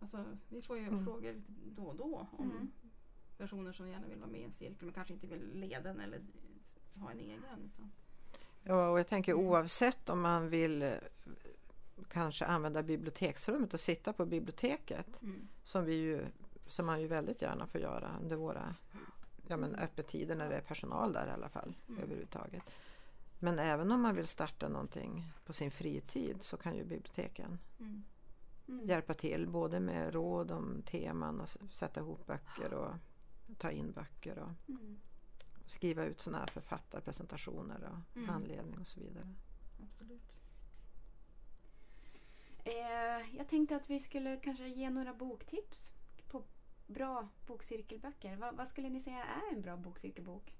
alltså, 0.00 0.24
vi 0.48 0.62
får 0.62 0.78
ju 0.78 0.86
mm. 0.86 1.04
frågor 1.04 1.32
lite 1.32 1.80
då 1.80 1.84
och 1.84 1.96
då 1.96 2.28
om 2.32 2.50
mm 2.50 2.70
personer 3.38 3.72
som 3.72 3.88
gärna 3.88 4.06
vill 4.06 4.18
vara 4.18 4.30
med 4.30 4.40
i 4.40 4.44
en 4.44 4.52
cirkel 4.52 4.84
men 4.84 4.94
kanske 4.94 5.14
inte 5.14 5.26
vill 5.26 5.50
leda 5.54 5.82
den 5.82 6.00
eller 6.00 6.20
ha 6.94 7.10
en 7.10 7.20
egen. 7.20 7.70
Utan... 7.74 7.92
Ja, 8.62 8.88
och 8.90 8.98
jag 8.98 9.08
tänker 9.08 9.34
oavsett 9.34 10.08
om 10.08 10.20
man 10.20 10.48
vill 10.48 10.82
eh, 10.82 10.92
kanske 12.08 12.44
använda 12.44 12.82
biblioteksrummet 12.82 13.74
och 13.74 13.80
sitta 13.80 14.12
på 14.12 14.26
biblioteket 14.26 15.22
mm. 15.22 15.48
som, 15.64 15.84
vi 15.84 15.94
ju, 15.94 16.26
som 16.66 16.86
man 16.86 17.00
ju 17.00 17.06
väldigt 17.06 17.42
gärna 17.42 17.66
får 17.66 17.80
göra 17.80 18.18
under 18.22 18.36
våra 18.36 18.74
ja, 19.48 19.56
men 19.56 19.74
öppettider 19.74 20.36
när 20.36 20.48
det 20.48 20.56
är 20.56 20.60
personal 20.60 21.12
där 21.12 21.26
i 21.26 21.30
alla 21.30 21.48
fall 21.48 21.74
mm. 21.88 22.02
överhuvudtaget. 22.02 22.76
Men 23.38 23.58
även 23.58 23.92
om 23.92 24.00
man 24.00 24.14
vill 24.14 24.26
starta 24.26 24.68
någonting 24.68 25.32
på 25.44 25.52
sin 25.52 25.70
fritid 25.70 26.36
så 26.42 26.56
kan 26.56 26.76
ju 26.76 26.84
biblioteken 26.84 27.58
mm. 27.78 28.04
Mm. 28.68 28.86
hjälpa 28.86 29.14
till 29.14 29.48
både 29.48 29.80
med 29.80 30.14
råd 30.14 30.50
om 30.50 30.82
teman 30.82 31.40
och 31.40 31.48
sätta 31.70 32.00
ihop 32.00 32.26
böcker 32.26 32.74
och 32.74 32.94
ta 33.58 33.70
in 33.70 33.92
böcker 33.92 34.38
och 34.38 34.68
mm. 34.68 34.96
skriva 35.66 36.04
ut 36.04 36.20
sådana 36.20 36.38
här 36.38 36.46
författarpresentationer 36.46 37.84
och 37.84 38.16
mm. 38.16 38.28
handledning 38.28 38.78
och 38.80 38.88
så 38.88 39.00
vidare. 39.00 39.34
Absolut. 39.82 40.36
Eh, 42.64 43.36
jag 43.36 43.48
tänkte 43.48 43.76
att 43.76 43.90
vi 43.90 44.00
skulle 44.00 44.36
kanske 44.36 44.68
ge 44.68 44.90
några 44.90 45.14
boktips 45.14 45.92
på 46.28 46.44
bra 46.86 47.28
bokcirkelböcker. 47.46 48.36
Va, 48.36 48.52
vad 48.52 48.68
skulle 48.68 48.88
ni 48.88 49.00
säga 49.00 49.24
är 49.24 49.54
en 49.54 49.62
bra 49.62 49.76
bokcirkelbok? 49.76 50.54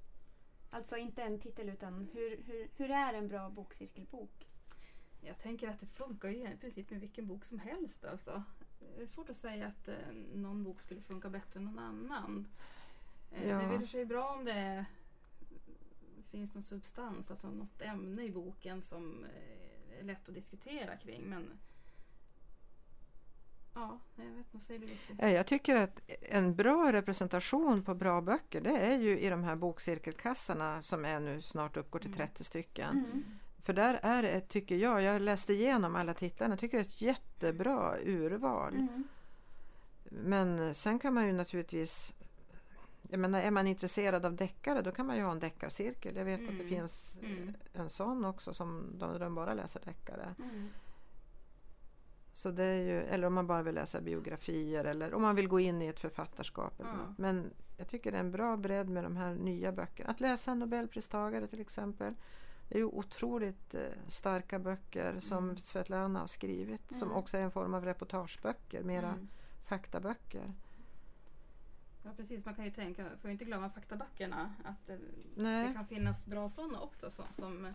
Alltså 0.70 0.96
inte 0.96 1.22
en 1.22 1.40
titel 1.40 1.68
utan 1.68 2.08
hur, 2.12 2.42
hur, 2.42 2.68
hur 2.76 2.90
är 2.90 3.14
en 3.14 3.28
bra 3.28 3.50
bokcirkelbok? 3.50 4.48
Jag 5.20 5.38
tänker 5.38 5.68
att 5.68 5.80
det 5.80 5.86
funkar 5.86 6.28
ju 6.28 6.52
i 6.52 6.56
princip 6.60 6.90
med 6.90 7.00
vilken 7.00 7.26
bok 7.26 7.44
som 7.44 7.58
helst. 7.58 8.04
Alltså. 8.04 8.42
Det 8.96 9.02
är 9.02 9.06
svårt 9.06 9.30
att 9.30 9.36
säga 9.36 9.66
att 9.66 9.88
eh, 9.88 9.94
någon 10.34 10.64
bok 10.64 10.80
skulle 10.80 11.00
funka 11.00 11.30
bättre 11.30 11.58
än 11.60 11.64
någon 11.64 11.78
annan. 11.78 12.48
Eh, 13.32 13.48
ja. 13.48 13.58
Det 13.58 13.64
är 13.64 13.68
väl 13.68 13.88
sig 13.88 14.04
bra 14.04 14.28
om 14.28 14.44
det 14.44 14.84
finns 16.30 16.54
någon 16.54 16.62
substans, 16.62 17.30
alltså 17.30 17.50
något 17.50 17.82
ämne 17.82 18.22
i 18.22 18.30
boken 18.30 18.82
som 18.82 19.24
eh, 19.24 19.98
är 20.00 20.04
lätt 20.04 20.28
att 20.28 20.34
diskutera 20.34 20.96
kring. 20.96 21.22
Men 21.22 21.58
Ja, 23.76 23.98
jag 24.16 24.24
vet 24.24 24.46
vad 24.52 24.62
säger 24.62 24.80
du 24.80 24.86
Vicky? 24.86 25.14
Jag 25.18 25.46
tycker 25.46 25.76
att 25.76 26.00
en 26.20 26.54
bra 26.54 26.92
representation 26.92 27.82
på 27.82 27.94
bra 27.94 28.20
böcker 28.20 28.60
det 28.60 28.78
är 28.78 28.96
ju 28.96 29.18
i 29.18 29.28
de 29.28 29.44
här 29.44 29.56
bokcirkelkassarna 29.56 30.82
som 30.82 31.04
är 31.04 31.20
nu 31.20 31.40
snart 31.40 31.76
uppgår 31.76 31.98
till 31.98 32.12
30 32.12 32.22
mm. 32.22 32.34
stycken. 32.34 32.90
Mm. 32.90 33.24
För 33.62 33.72
där 33.72 34.00
är 34.02 34.22
det, 34.22 34.40
tycker 34.40 34.76
jag, 34.76 35.02
jag 35.02 35.22
läste 35.22 35.52
igenom 35.52 35.96
alla 35.96 36.14
titlarna, 36.14 36.52
jag 36.52 36.58
tycker 36.60 36.76
det 36.76 36.82
är 36.82 36.86
ett 36.86 37.02
jättebra 37.02 37.96
urval. 38.04 38.74
Mm. 38.74 39.04
Men 40.04 40.74
sen 40.74 40.98
kan 40.98 41.14
man 41.14 41.26
ju 41.26 41.32
naturligtvis 41.32 42.14
jag 43.10 43.20
menar, 43.20 43.40
är 43.40 43.50
man 43.50 43.66
intresserad 43.66 44.26
av 44.26 44.34
deckare 44.34 44.82
då 44.82 44.90
kan 44.92 45.06
man 45.06 45.16
ju 45.16 45.22
ha 45.22 45.32
en 45.32 45.38
deckarcirkel. 45.38 46.16
Jag 46.16 46.24
vet 46.24 46.40
mm. 46.40 46.50
att 46.50 46.58
det 46.58 46.64
mm. 46.64 46.76
finns 46.76 47.18
mm. 47.22 47.54
en 47.72 47.90
sån 47.90 48.24
också 48.24 48.54
som 48.54 48.98
de, 48.98 49.18
de 49.18 49.34
bara 49.34 49.54
läser 49.54 49.80
deckare. 49.84 50.34
Mm. 50.38 50.68
Så 52.32 52.50
det 52.50 52.64
är 52.64 52.82
ju, 52.82 53.02
eller 53.02 53.26
om 53.26 53.34
man 53.34 53.46
bara 53.46 53.62
vill 53.62 53.74
läsa 53.74 54.00
biografier 54.00 54.84
eller 54.84 55.14
om 55.14 55.22
man 55.22 55.36
vill 55.36 55.48
gå 55.48 55.60
in 55.60 55.82
i 55.82 55.86
ett 55.86 56.00
författarskap. 56.00 56.80
Eller 56.80 56.92
något. 56.92 57.18
Men 57.18 57.50
jag 57.76 57.88
tycker 57.88 58.12
det 58.12 58.16
är 58.16 58.20
en 58.20 58.30
bra 58.30 58.56
bredd 58.56 58.88
med 58.88 59.04
de 59.04 59.16
här 59.16 59.34
nya 59.34 59.72
böckerna. 59.72 60.10
Att 60.10 60.20
läsa 60.20 60.50
en 60.50 60.58
nobelpristagare 60.58 61.46
till 61.46 61.60
exempel. 61.60 62.14
Det 62.68 62.74
är 62.74 62.78
ju 62.78 62.84
otroligt 62.84 63.74
eh, 63.74 63.80
starka 64.06 64.58
böcker 64.58 65.20
som 65.20 65.44
mm. 65.44 65.56
Svetlana 65.56 66.20
har 66.20 66.26
skrivit 66.26 66.92
som 66.92 67.08
mm. 67.08 67.18
också 67.18 67.36
är 67.36 67.42
en 67.42 67.50
form 67.50 67.74
av 67.74 67.84
reportageböcker, 67.84 68.82
mera 68.82 69.14
faktaböcker. 69.64 70.52
Ja 72.06 72.12
precis, 72.16 72.44
man 72.44 72.54
kan 72.54 72.64
ju 72.64 72.70
tänka, 72.70 73.04
får 73.22 73.30
inte 73.30 73.44
glömma 73.44 73.70
faktaböckerna, 73.70 74.54
att 74.64 74.86
det, 74.86 74.98
det 75.34 75.72
kan 75.74 75.86
finnas 75.86 76.26
bra 76.26 76.48
sådana 76.48 76.80
också 76.80 77.10
som, 77.10 77.24
som, 77.32 77.72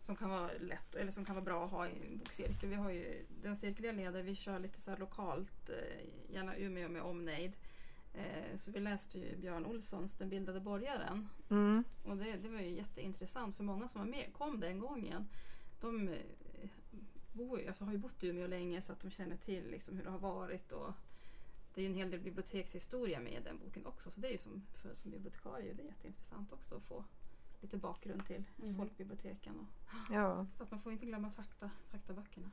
som, 0.00 0.16
kan 0.16 0.30
vara 0.30 0.50
lätt 0.60 0.94
eller 0.94 1.10
som 1.10 1.24
kan 1.24 1.34
vara 1.34 1.44
bra 1.44 1.64
att 1.64 1.70
ha 1.70 1.86
i 1.86 1.90
en 1.90 2.18
bokcirkel. 2.18 2.68
Vi 2.68 2.74
har 2.74 2.90
ju 2.90 3.26
den 3.42 3.56
cirkel 3.56 3.84
jag 3.84 3.94
leder, 3.94 4.22
vi 4.22 4.34
kör 4.34 4.58
lite 4.58 4.80
så 4.80 4.96
lokalt, 4.96 5.70
eh, 5.70 6.34
gärna 6.34 6.56
Umeå 6.56 6.88
med 6.88 7.02
omnejd. 7.02 7.52
Eh, 8.14 8.56
så 8.56 8.70
vi 8.70 8.80
läste 8.80 9.18
ju 9.18 9.36
Björn 9.36 9.66
Olssons 9.66 10.16
Den 10.16 10.28
bildade 10.28 10.60
borgaren. 10.60 11.28
Mm. 11.50 11.84
Och 12.04 12.16
det, 12.16 12.36
det, 12.36 12.48
var 12.48 12.60
ju 12.60 12.70
jätteintressant 12.70 13.56
för 13.56 13.64
många 13.64 13.88
som 13.88 14.00
var 14.00 14.08
med, 14.08 14.32
kom 14.32 14.60
den 14.60 14.78
gången. 14.78 15.28
De 15.80 16.08
eh, 16.08 16.70
bor, 17.32 17.66
alltså 17.68 17.84
har 17.84 17.92
ju 17.92 17.98
bott 17.98 18.24
i 18.24 18.28
Umeå 18.28 18.46
länge 18.46 18.82
så 18.82 18.92
att 18.92 19.00
de 19.00 19.10
känner 19.10 19.36
till 19.36 19.70
liksom 19.70 19.96
hur 19.96 20.04
det 20.04 20.10
har 20.10 20.18
varit. 20.18 20.72
Och 20.72 20.92
det 21.76 21.82
är 21.82 21.82
ju 21.82 21.90
en 21.90 21.96
hel 21.96 22.10
del 22.10 22.20
bibliotekshistoria 22.20 23.20
med 23.20 23.32
i 23.32 23.40
den 23.44 23.58
boken 23.58 23.86
också. 23.86 24.10
Så 24.10 24.20
det 24.20 24.28
är 24.28 24.32
ju 24.32 24.38
som, 24.38 24.62
för, 24.74 24.94
som 24.94 25.10
bibliotekarie 25.10 25.72
det 25.72 25.82
är 25.82 25.86
jätteintressant 25.86 26.52
också 26.52 26.76
att 26.76 26.82
få 26.82 27.04
lite 27.60 27.76
bakgrund 27.76 28.26
till 28.26 28.44
mm. 28.62 28.76
folkbiblioteken. 28.76 29.60
Och, 29.60 29.66
ja. 30.10 30.46
Så 30.52 30.62
att 30.62 30.70
man 30.70 30.80
får 30.80 30.92
inte 30.92 31.06
glömma 31.06 31.30
fakta, 31.30 31.70
faktaböckerna. 31.90 32.50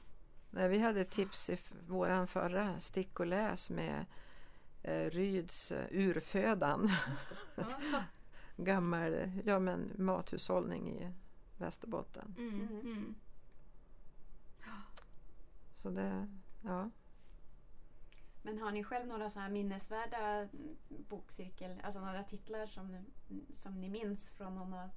Nej, 0.52 0.70
vi 0.70 0.80
hade 0.80 1.02
ett 1.02 1.12
tips 1.12 1.50
i 1.50 1.58
våran 1.88 2.28
förra 2.28 2.80
Stick 2.80 3.20
och 3.20 3.26
läs 3.26 3.70
med 3.70 4.06
eh, 4.84 5.10
Ryds 5.10 5.72
eh, 5.72 5.88
Urfödan. 5.92 6.92
Gammal 8.58 9.32
ja, 9.46 9.60
men 9.60 9.92
mathushållning 9.98 10.90
i 10.90 11.12
Västerbotten. 11.58 12.36
Mm. 12.38 12.62
Mm. 12.62 12.80
mm. 12.80 13.16
Så 15.74 15.90
det, 15.90 16.28
ja. 16.62 16.90
Men 18.46 18.58
har 18.58 18.72
ni 18.72 18.84
själv 18.84 19.08
några 19.08 19.30
så 19.30 19.40
här 19.40 19.50
minnesvärda 19.50 20.48
bokcirkel, 20.88 21.82
alltså 21.84 22.00
några 22.00 22.24
titlar 22.24 22.66
som, 22.66 23.06
som 23.54 23.82
ni 23.82 23.90
minns 23.90 24.30
från 24.30 24.56
någon 24.56 24.74
av 24.74 24.90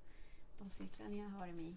de 0.59 0.71
cirklar 0.71 1.09
ni 1.09 1.21
har 1.21 1.39
varit 1.39 1.55
med 1.55 1.65
i? 1.65 1.77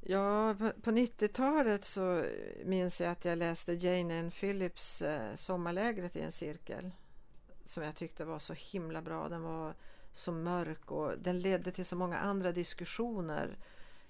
Ja, 0.00 0.54
på, 0.58 0.72
på 0.82 0.90
90-talet 0.90 1.84
så 1.84 2.24
minns 2.64 3.00
jag 3.00 3.10
att 3.10 3.24
jag 3.24 3.38
läste 3.38 3.72
Jane 3.72 4.14
N. 4.14 4.30
Phillips 4.30 5.02
eh, 5.02 5.34
Sommarlägret 5.34 6.16
i 6.16 6.20
en 6.20 6.32
cirkel. 6.32 6.90
Som 7.64 7.82
jag 7.82 7.96
tyckte 7.96 8.24
var 8.24 8.38
så 8.38 8.54
himla 8.54 9.02
bra. 9.02 9.28
Den 9.28 9.42
var 9.42 9.74
så 10.12 10.32
mörk 10.32 10.90
och 10.90 11.18
den 11.18 11.40
ledde 11.40 11.72
till 11.72 11.86
så 11.86 11.96
många 11.96 12.18
andra 12.18 12.52
diskussioner. 12.52 13.56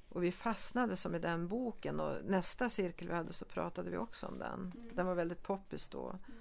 Och 0.09 0.25
vi 0.25 0.33
fastnade 0.33 0.97
som 0.97 1.15
i 1.15 1.19
den 1.19 1.49
boken 1.49 2.01
och 2.01 2.25
nästa 2.25 2.69
cirkel 2.69 3.09
vi 3.09 3.15
hade 3.15 3.33
så 3.33 3.45
pratade 3.45 3.91
vi 3.91 3.97
också 3.97 4.27
om 4.27 4.39
den. 4.39 4.73
Mm. 4.75 4.97
Den 4.97 5.07
var 5.07 5.15
väldigt 5.15 5.43
poppis 5.43 5.89
då. 5.89 6.09
Mm. 6.09 6.39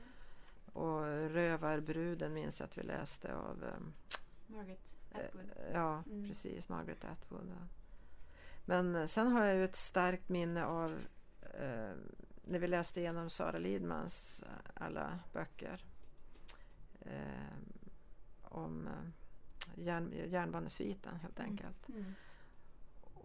Och 0.73 1.01
Rövarbruden 1.05 2.33
minns 2.33 2.59
jag 2.59 2.67
att 2.67 2.77
vi 2.77 2.83
läste 2.83 3.35
av 3.35 3.63
um, 3.63 3.93
Margaret 4.47 4.95
Atwood. 5.11 5.51
Ja, 5.73 6.03
mm. 6.05 6.27
precis. 6.27 6.69
Margaret 6.69 7.05
Atwood. 7.05 7.47
Ja. 7.49 7.67
Men 8.65 8.95
eh, 8.95 9.05
sen 9.05 9.27
har 9.27 9.45
jag 9.45 9.55
ju 9.55 9.63
ett 9.63 9.75
starkt 9.75 10.29
minne 10.29 10.65
av 10.65 10.91
eh, 11.41 11.95
när 12.43 12.59
vi 12.59 12.67
läste 12.67 12.99
igenom 12.99 13.29
Sara 13.29 13.57
Lidmans 13.57 14.43
eh, 14.43 14.83
alla 14.83 15.19
böcker. 15.33 15.85
Eh, 17.01 17.57
om 18.41 18.87
eh, 18.87 19.83
järn, 19.83 20.13
järnbanesviten 20.27 21.15
helt 21.15 21.39
mm. 21.39 21.51
enkelt. 21.51 21.89
Mm. 21.89 22.05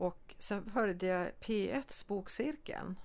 Och 0.03 0.35
sen 0.39 0.71
hörde 0.75 1.07
jag 1.07 1.33
P1s 1.41 2.09
bokcirkeln 2.09 2.99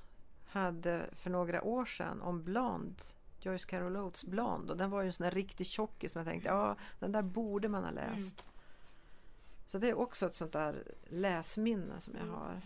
hade 0.46 1.10
för 1.14 1.30
några 1.30 1.64
år 1.64 1.86
sedan 1.86 2.22
om 2.22 2.44
Blond 2.44 3.02
Joyce 3.40 3.66
Carol 3.66 3.98
Oates 3.98 4.24
Blond 4.24 4.72
och 4.72 4.78
den 4.78 4.90
var 4.90 5.02
ju 5.02 5.08
en 5.08 5.14
sån 5.14 5.24
där 5.24 5.32
riktig 5.32 5.68
tjockis 5.68 6.12
som 6.12 6.20
jag 6.20 6.28
tänkte 6.28 6.50
ja 6.50 6.76
den 7.00 7.12
där 7.12 7.22
borde 7.22 7.68
man 7.68 7.84
ha 7.84 7.92
läst. 7.92 8.42
Mm. 8.42 8.54
Så 9.66 9.78
det 9.78 9.90
är 9.90 9.94
också 9.94 10.26
ett 10.26 10.36
sånt 10.36 10.52
där 10.52 10.84
läsminne 11.08 12.00
som 12.00 12.14
jag 12.14 12.24
mm. 12.24 12.36
har. 12.36 12.62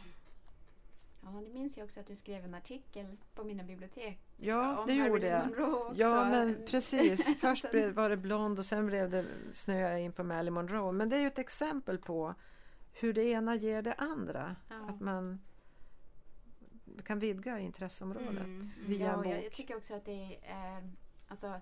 Ja, 1.22 1.30
det 1.30 1.54
minns 1.54 1.78
jag 1.78 1.86
också 1.86 2.00
att 2.00 2.08
du 2.08 2.15
skrev 2.15 2.46
en 2.46 2.54
artikel 2.54 3.17
på 3.36 3.44
mina 3.44 3.63
bibliotek. 3.63 4.20
Ja, 4.38 4.84
det 4.88 4.94
gjorde 4.94 5.28
jag. 5.28 5.46
Ja, 5.96 6.30
men 6.30 6.58
precis. 6.67 7.39
Först 7.39 7.65
var 7.94 8.10
det 8.10 8.17
Blond 8.17 8.60
och 8.60 8.65
sen 8.65 8.86
blev 8.86 9.10
det 9.10 9.26
snöa 9.54 10.00
in 10.00 10.12
på 10.12 10.24
Marilyn 10.24 10.54
Monroe. 10.54 10.91
Men 10.91 11.10
det 11.10 11.15
är 11.15 11.22
ju 11.22 11.28
ett 11.28 11.39
exempel 11.39 11.98
på 11.98 12.36
hur 12.91 13.13
det 13.13 13.23
ena 13.23 13.56
ger 13.56 13.82
det 13.82 13.93
andra. 13.93 14.56
Ja. 14.69 14.75
Att 14.89 14.99
man 14.99 15.39
kan 17.06 17.19
vidga 17.19 17.60
intresseområdet 17.60 18.43
mm. 18.43 18.69
via 18.86 19.06
ja, 19.06 19.13
en 19.13 19.23
bok. 19.23 19.45
Jag 19.45 19.54
tycker 19.54 19.75
också 19.75 19.95
att 19.95 20.06
det 20.06 20.39
är, 20.43 20.91
alltså, 21.27 21.62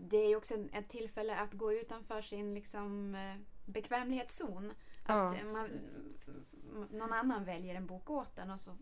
det 0.00 0.16
är 0.16 0.36
också 0.36 0.54
ett 0.72 0.88
tillfälle 0.88 1.36
att 1.36 1.52
gå 1.52 1.72
utanför 1.72 2.22
sin 2.22 2.54
liksom, 2.54 3.14
eh, 3.14 3.36
bekvämlighetszon. 3.66 4.72
Att 5.06 5.36
ja. 5.38 5.52
man, 5.52 5.70
någon 6.90 7.12
annan 7.12 7.44
väljer 7.44 7.74
en 7.74 7.86
bok 7.86 8.10
åt 8.10 8.38
en 8.38 8.50
och 8.50 8.60
så 8.60 8.76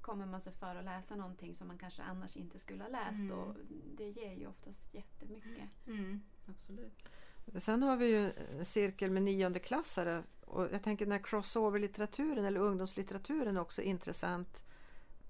kommer 0.00 0.26
man 0.26 0.40
sig 0.40 0.52
för 0.52 0.76
att 0.76 0.84
läsa 0.84 1.16
någonting 1.16 1.54
som 1.54 1.68
man 1.68 1.78
kanske 1.78 2.02
annars 2.02 2.36
inte 2.36 2.58
skulle 2.58 2.82
ha 2.82 2.90
läst. 2.90 3.20
Mm. 3.20 3.38
Och 3.38 3.56
det 3.96 4.08
ger 4.08 4.32
ju 4.32 4.46
oftast 4.46 4.94
jättemycket. 4.94 5.86
Mm, 5.86 6.22
absolut. 6.46 7.08
Sen 7.56 7.82
har 7.82 7.96
vi 7.96 8.06
ju 8.06 8.32
en 8.58 8.64
cirkel 8.64 9.10
med 9.10 9.22
niondeklassare 9.22 10.22
och 10.40 10.68
jag 10.72 10.82
tänker 10.82 11.04
den 11.04 11.12
här 11.12 11.22
crossover-litteraturen 11.22 12.44
eller 12.44 12.60
ungdomslitteraturen 12.60 13.56
är 13.56 13.60
också 13.60 13.82
intressant 13.82 14.64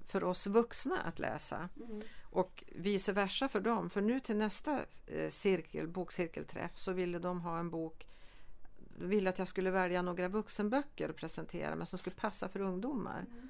för 0.07 0.25
oss 0.25 0.47
vuxna 0.47 1.01
att 1.01 1.19
läsa. 1.19 1.69
Mm. 1.77 2.03
Och 2.31 2.65
vice 2.77 3.13
versa 3.13 3.49
för 3.49 3.61
dem. 3.61 3.91
För 3.91 4.01
nu 4.01 4.21
till 4.21 4.37
nästa 4.37 4.81
eh, 5.07 5.31
cirkel, 5.31 5.89
bokcirkelträff 5.89 6.79
så 6.79 6.93
ville 6.93 7.19
de 7.19 7.41
ha 7.41 7.59
en 7.59 7.71
bok 7.71 8.07
ville 8.99 9.31
att 9.31 9.39
jag 9.39 9.49
skulle 9.49 9.71
välja 9.71 10.03
några 10.03 10.29
vuxenböcker 10.29 11.09
att 11.09 11.17
presentera 11.17 11.77
men 11.77 11.87
som 11.87 11.99
skulle 11.99 12.17
passa 12.17 12.49
för 12.49 12.61
ungdomar. 12.61 13.27
Mm. 13.31 13.49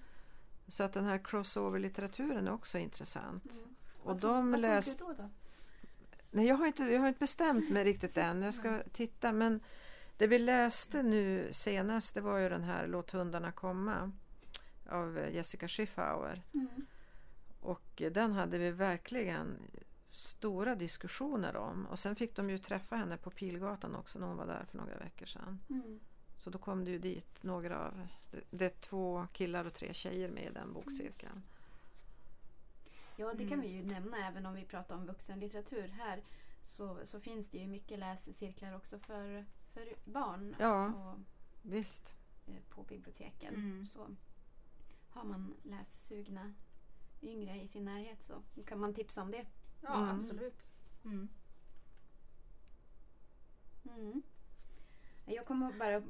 Så 0.68 0.82
att 0.82 0.92
den 0.92 1.04
här 1.04 1.18
crossover-litteraturen 1.18 2.46
är 2.46 2.52
också 2.52 2.78
intressant. 2.78 3.52
Mm. 3.52 3.74
Och 4.02 4.06
vad, 4.06 4.20
de 4.20 4.50
vad 4.50 4.60
läst... 4.60 4.98
du 4.98 5.04
då? 5.04 5.12
då? 5.12 5.30
Nej, 6.34 6.46
jag 6.46 6.56
har, 6.56 6.66
inte, 6.66 6.82
jag 6.82 7.00
har 7.00 7.08
inte 7.08 7.20
bestämt 7.20 7.70
mig 7.70 7.84
riktigt 7.84 8.16
än. 8.16 8.42
Jag 8.42 8.54
ska 8.54 8.82
titta. 8.92 9.32
Men 9.32 9.60
det 10.16 10.26
vi 10.26 10.38
läste 10.38 11.02
nu 11.02 11.48
senast 11.52 12.14
det 12.14 12.20
var 12.20 12.38
ju 12.38 12.48
den 12.48 12.64
här 12.64 12.86
Låt 12.86 13.10
hundarna 13.10 13.52
komma 13.52 14.12
av 14.88 15.28
Jessica 15.32 15.68
Schiffauer. 15.68 16.42
Mm. 16.54 16.86
Och 17.60 18.02
den 18.10 18.32
hade 18.32 18.58
vi 18.58 18.70
verkligen 18.70 19.58
stora 20.10 20.74
diskussioner 20.74 21.56
om. 21.56 21.86
Och 21.86 21.98
sen 21.98 22.16
fick 22.16 22.36
de 22.36 22.50
ju 22.50 22.58
träffa 22.58 22.96
henne 22.96 23.16
på 23.16 23.30
Pilgatan 23.30 23.94
också 23.94 24.18
när 24.18 24.26
hon 24.26 24.36
var 24.36 24.46
där 24.46 24.64
för 24.70 24.78
några 24.78 24.98
veckor 24.98 25.26
sedan. 25.26 25.60
Mm. 25.70 26.00
Så 26.38 26.50
då 26.50 26.58
kom 26.58 26.84
det 26.84 26.90
ju 26.90 26.98
dit 26.98 27.42
några 27.42 27.78
av, 27.86 28.06
det, 28.50 28.64
är 28.64 28.80
två 28.80 29.26
killar 29.32 29.64
och 29.64 29.74
tre 29.74 29.94
tjejer 29.94 30.28
med 30.28 30.44
i 30.44 30.54
den 30.54 30.72
bokcirkeln. 30.72 31.42
Ja, 33.16 33.34
det 33.34 33.48
kan 33.48 33.58
mm. 33.58 33.60
vi 33.60 33.68
ju 33.68 33.82
nämna 33.82 34.28
även 34.28 34.46
om 34.46 34.54
vi 34.54 34.64
pratar 34.64 34.96
om 34.96 35.06
vuxenlitteratur 35.06 35.88
här. 35.88 36.22
Så, 36.62 36.98
så 37.04 37.20
finns 37.20 37.48
det 37.48 37.58
ju 37.58 37.66
mycket 37.66 37.98
läscirklar 37.98 38.76
också 38.76 38.98
för, 38.98 39.44
för 39.72 39.94
barn. 40.04 40.56
Ja, 40.58 40.86
och, 40.86 41.18
visst. 41.62 42.14
Eh, 42.46 42.62
på 42.68 42.82
biblioteken. 42.82 43.54
Mm. 43.54 43.86
Så 43.86 44.16
har 45.08 45.24
man 45.24 45.54
lässugna 45.62 46.54
yngre 47.22 47.62
i 47.62 47.68
sin 47.68 47.84
närhet 47.84 48.22
så 48.22 48.42
kan 48.66 48.80
man 48.80 48.94
tipsa 48.94 49.22
om 49.22 49.30
det. 49.30 49.46
Ja, 49.80 49.96
mm. 49.96 50.16
absolut. 50.16 50.70
Mm. 51.04 51.28
Mm. 53.84 54.22
Jag 55.26 55.46
kom 55.46 55.72
bara 55.78 56.02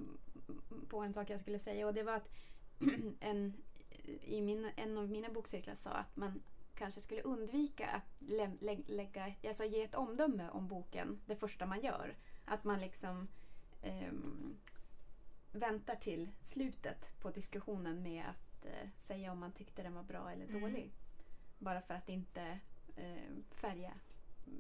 på 0.88 1.00
en 1.00 1.12
sak 1.12 1.30
jag 1.30 1.40
skulle 1.40 1.58
säga 1.58 1.86
och 1.86 1.94
det 1.94 2.02
var 2.02 2.12
att 2.12 2.28
en, 3.20 3.56
i 4.22 4.42
min, 4.42 4.70
en 4.76 4.98
av 4.98 5.10
mina 5.10 5.28
bokcirklar 5.28 5.74
sa 5.74 5.90
att 5.90 6.16
man 6.16 6.42
kanske 6.74 7.00
skulle 7.00 7.22
undvika 7.22 7.88
att 7.88 8.16
lä, 8.18 8.50
lä, 8.60 8.76
lägga, 8.86 9.34
alltså 9.46 9.64
ge 9.64 9.82
ett 9.82 9.94
omdöme 9.94 10.50
om 10.50 10.68
boken 10.68 11.20
det 11.26 11.36
första 11.36 11.66
man 11.66 11.80
gör. 11.80 12.16
Att 12.44 12.64
man 12.64 12.80
liksom 12.80 13.28
um, 13.82 14.56
väntar 15.52 15.94
till 15.94 16.30
slutet 16.42 17.20
på 17.20 17.30
diskussionen 17.30 18.02
med 18.02 18.24
att 18.24 18.66
eh, 18.66 18.88
säga 18.98 19.32
om 19.32 19.38
man 19.38 19.52
tyckte 19.52 19.82
den 19.82 19.94
var 19.94 20.02
bra 20.02 20.30
eller 20.30 20.44
mm. 20.44 20.60
dålig. 20.60 20.92
Bara 21.58 21.80
för 21.80 21.94
att 21.94 22.08
inte 22.08 22.58
eh, 22.96 23.32
färga 23.50 23.92
eh, 24.46 24.52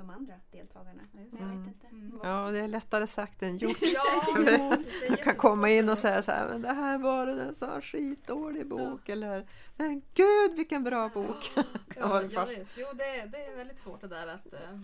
de 0.00 0.10
andra 0.10 0.34
deltagarna. 0.50 1.02
Ja, 1.12 1.20
jag 1.38 1.46
vet 1.46 1.66
inte. 1.66 1.86
Mm. 1.86 2.20
Ja, 2.22 2.50
det 2.50 2.60
är 2.60 2.68
lättare 2.68 3.06
sagt 3.06 3.42
än 3.42 3.56
gjort. 3.56 3.78
ja, 3.80 4.76
man 5.08 5.16
kan 5.16 5.36
komma 5.36 5.70
in 5.70 5.88
och 5.88 5.98
säga 5.98 6.22
så 6.22 6.32
här, 6.32 6.48
men 6.48 6.62
det 6.62 6.72
här 6.72 6.98
var 6.98 7.26
en 7.26 7.54
sån 7.54 7.82
skitdålig 7.82 8.66
bok. 8.66 9.00
Ja. 9.04 9.12
Eller, 9.12 9.46
men 9.76 10.02
gud 10.14 10.56
vilken 10.56 10.84
bra 10.84 11.08
bok. 11.08 11.52
Ja, 11.56 11.64
ja, 11.96 12.22
ja 12.22 12.44
visst. 12.44 12.72
Jo, 12.76 12.86
det, 12.92 13.26
det 13.26 13.44
är 13.44 13.56
väldigt 13.56 13.78
svårt 13.78 14.00
det 14.00 14.08
där 14.08 14.26
att 14.26 14.46
uh, 14.52 14.80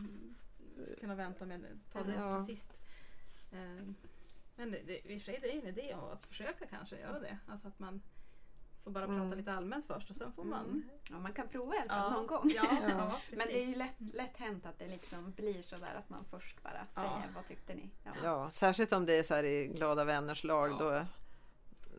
kunna 1.00 1.14
vänta 1.14 1.46
med 1.46 1.61
ta 1.92 2.02
det 2.02 2.14
ja. 2.14 2.37
till 2.37 2.57
sist. 2.57 2.81
Uh, 3.52 3.92
men 4.57 4.70
det, 4.70 4.83
det, 4.87 5.12
i 5.12 5.16
och 5.16 5.20
för 5.20 5.24
sig 5.24 5.38
det 5.42 5.52
är 5.52 5.59
en 5.59 5.66
idé 5.66 5.96
att 6.12 6.22
försöka 6.22 6.66
kanske 6.66 7.00
göra 7.00 7.20
det. 7.20 7.38
Alltså 7.46 7.68
att 7.68 7.79
man 7.79 8.00
får 8.87 8.90
bara 8.90 9.07
prata 9.07 9.22
mm. 9.22 9.38
lite 9.38 9.53
allmänt 9.53 9.85
först 9.85 10.11
och 10.11 10.16
sen 10.16 10.33
får 10.33 10.44
man... 10.44 10.64
Mm. 10.64 10.88
Ja, 11.11 11.18
man 11.18 11.33
kan 11.33 11.49
prova 11.49 11.75
i 11.75 11.79
alla 11.79 11.88
fall 11.88 12.12
ja. 12.12 12.16
någon 12.16 12.27
gång. 12.27 12.53
Ja, 12.55 12.66
ja, 12.88 13.20
Men 13.31 13.46
det 13.46 13.62
är 13.62 13.66
ju 13.66 13.75
lätt, 13.75 13.94
lätt 13.99 14.37
hänt 14.37 14.66
att 14.66 14.79
det 14.79 14.88
liksom 14.88 15.33
blir 15.33 15.62
sådär 15.62 15.94
att 15.94 16.09
man 16.09 16.25
först 16.31 16.62
bara 16.62 16.87
säger 16.94 17.33
vad 17.35 17.46
tyckte 17.46 17.75
ni? 17.75 17.90
Ja. 18.22 18.51
särskilt 18.51 18.92
om 18.92 19.07
det 19.07 19.14
är 19.14 19.22
så 19.22 19.35
här 19.35 19.44
i 19.44 19.66
glada 19.66 20.05
vänners 20.05 20.44
lag 20.44 20.79
då 20.79 20.88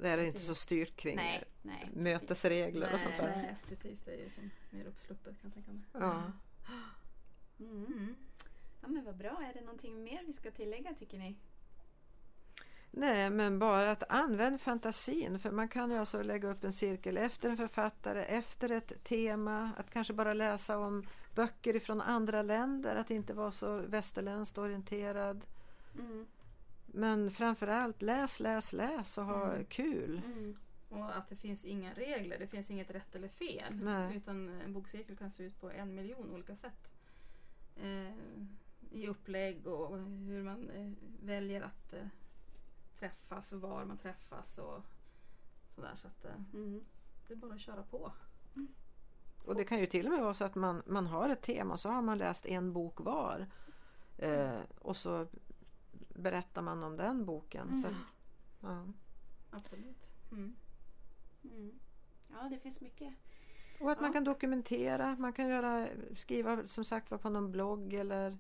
är 0.02 0.18
det 0.18 0.26
inte 0.26 0.40
så 0.40 0.56
styrt 0.56 0.96
kring 0.96 1.16
nej, 1.16 1.44
nej, 1.62 1.90
mötesregler 1.94 2.86
nej, 2.86 2.94
och 2.94 3.00
sånt 3.00 3.18
där. 3.18 3.36
Nej, 3.36 3.56
precis. 3.68 4.02
Det 4.02 4.12
är 4.12 4.24
ju 4.24 4.30
som 4.30 4.50
mer 4.70 4.86
uppsluppet 4.86 5.42
kan 5.42 5.52
jag 5.52 5.54
tänka 5.54 5.72
mig. 5.72 5.82
Ja. 5.94 6.32
Mm. 7.60 7.86
mm. 7.86 8.16
Ja 8.82 8.88
men 8.88 9.06
vad 9.06 9.18
bra. 9.18 9.44
Är 9.50 9.54
det 9.54 9.62
någonting 9.62 10.04
mer 10.04 10.24
vi 10.26 10.34
ska 10.34 10.52
tillägga 10.52 10.94
tycker 10.94 11.18
ni? 11.18 11.38
Nej, 13.00 13.30
men 13.30 13.60
bara 13.60 13.92
att 13.92 14.04
använda 14.10 14.60
fantasin. 14.60 15.40
För 15.40 15.52
man 15.52 15.68
kan 15.68 15.92
ju 15.92 15.98
alltså 15.98 16.22
lägga 16.22 16.50
upp 16.50 16.64
en 16.64 16.74
cirkel 16.74 17.18
efter 17.18 17.50
en 17.50 17.58
författare, 17.58 18.24
efter 18.24 18.70
ett 18.70 19.04
tema. 19.04 19.72
Att 19.78 19.90
kanske 19.90 20.14
bara 20.14 20.34
läsa 20.34 20.78
om 20.78 21.04
böcker 21.36 21.76
ifrån 21.76 22.02
andra 22.02 22.42
länder. 22.42 22.96
Att 22.96 23.12
inte 23.12 23.34
vara 23.34 23.52
så 23.52 23.78
västerländskt 23.78 24.58
orienterad. 24.58 25.46
Mm. 26.00 26.28
Men 26.86 27.32
framförallt 27.32 28.02
läs, 28.02 28.40
läs, 28.40 28.74
läs 28.74 29.18
och 29.18 29.26
ha 29.26 29.52
mm. 29.54 29.66
kul. 29.66 30.22
Mm. 30.26 30.58
Och 30.90 31.18
att 31.18 31.30
det 31.30 31.36
finns 31.36 31.66
inga 31.66 31.94
regler, 31.94 32.40
det 32.40 32.48
finns 32.48 32.72
inget 32.72 32.92
rätt 32.92 33.16
eller 33.16 33.28
fel. 33.28 33.76
Nej. 33.82 34.16
Utan 34.16 34.50
en 34.50 34.74
bokcirkel 34.74 35.18
kan 35.18 35.32
se 35.32 35.44
ut 35.44 35.62
på 35.62 35.72
en 35.72 35.96
miljon 35.96 36.32
olika 36.32 36.56
sätt. 36.56 36.88
Eh, 37.76 38.14
I 38.92 39.08
upplägg 39.08 39.68
och 39.68 39.98
hur 40.00 40.44
man 40.44 40.70
eh, 40.70 40.92
väljer 41.24 41.62
att 41.62 41.94
eh, 41.94 42.08
träffas 43.00 43.54
och 43.54 43.62
var 43.62 43.86
man 43.86 43.98
träffas 43.98 44.58
och 44.58 44.84
sådär. 45.68 45.96
Så 45.96 46.08
att, 46.08 46.26
eh, 46.26 46.32
mm. 46.54 46.86
det 47.28 47.34
är 47.34 47.38
bara 47.38 47.54
att 47.54 47.62
köra 47.62 47.84
på. 47.84 48.12
Mm. 48.56 48.68
Och 49.46 49.56
det 49.56 49.64
kan 49.64 49.80
ju 49.80 49.86
till 49.86 50.06
och 50.06 50.12
med 50.12 50.22
vara 50.22 50.34
så 50.34 50.46
att 50.46 50.56
man, 50.56 50.84
man 50.86 51.08
har 51.08 51.30
ett 51.30 51.42
tema 51.42 51.74
och 51.74 51.80
så 51.80 51.90
har 51.90 52.02
man 52.02 52.18
läst 52.18 52.46
en 52.46 52.74
bok 52.74 53.00
var. 53.00 53.48
Eh, 54.18 54.60
och 54.80 54.98
så 54.98 55.28
berättar 56.10 56.62
man 56.62 56.84
om 56.84 56.98
den 56.98 57.26
boken. 57.26 57.68
Mm. 57.68 57.82
Så, 57.82 57.90
ja. 58.62 58.86
Absolut. 59.52 60.12
Mm. 60.32 60.56
Mm. 61.44 61.80
Ja, 62.32 62.50
det 62.50 62.60
finns 62.60 62.82
mycket. 62.82 63.14
Och 63.80 63.92
att 63.92 63.98
ja. 63.98 64.02
man 64.02 64.14
kan 64.14 64.24
dokumentera, 64.24 65.16
man 65.20 65.34
kan 65.34 65.48
göra, 65.48 65.88
skriva 66.16 66.68
som 66.68 66.86
sagt 66.86 67.12
var 67.12 67.18
på 67.18 67.30
någon 67.30 67.52
blogg 67.52 67.94
eller 67.94 68.38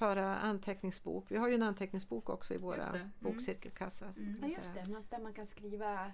föra 0.00 0.38
anteckningsbok. 0.38 1.30
Vi 1.30 1.36
har 1.36 1.48
ju 1.48 1.54
en 1.54 1.62
anteckningsbok 1.62 2.28
också 2.28 2.54
i 2.54 2.58
våra 2.58 2.82
mm. 2.82 3.10
bokcirkelkassar. 3.18 4.12
Mm. 4.16 4.38
Ja, 4.42 4.48
just 4.48 4.74
det. 4.74 5.00
där 5.10 5.18
man 5.18 5.34
kan 5.34 5.46
skriva 5.46 6.12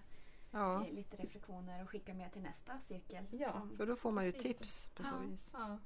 ja. 0.51 0.87
lite 0.91 1.17
reflektioner 1.17 1.83
och 1.83 1.91
skicka 1.91 2.15
med 2.15 2.33
till 2.33 2.43
nästa 2.43 2.81
cirkel. 2.81 3.25
Ja, 3.31 3.53
som, 3.53 3.77
för 3.77 3.87
då 3.87 3.97
får 3.97 4.11
man 4.11 4.25
ju 4.25 4.33
tips 4.33 4.89
på 4.95 5.03
så 5.03 5.09
ja. 5.13 5.31
vis. 5.31 5.51
Ja. 5.53 5.79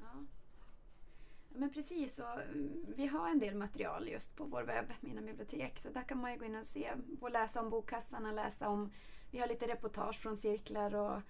ja. 0.00 0.26
Men 1.48 1.70
precis, 1.70 2.18
och 2.18 2.42
mm, 2.42 2.86
vi 2.96 3.06
har 3.06 3.30
en 3.30 3.38
del 3.38 3.54
material 3.54 4.08
just 4.08 4.36
på 4.36 4.44
vår 4.44 4.62
webb, 4.62 4.92
Mina 5.00 5.22
bibliotek. 5.22 5.78
Så 5.78 5.88
där 5.88 6.02
kan 6.02 6.20
man 6.20 6.32
ju 6.32 6.38
gå 6.38 6.44
in 6.44 6.56
och 6.56 6.66
se 6.66 6.92
och 7.20 7.30
läsa 7.30 7.60
om 7.60 7.70
bokkassarna, 7.70 8.32
läsa 8.32 8.68
om... 8.68 8.92
Vi 9.30 9.38
har 9.38 9.48
lite 9.48 9.66
reportage 9.66 10.20
från 10.20 10.36
cirklar 10.36 10.94
och 10.94 11.20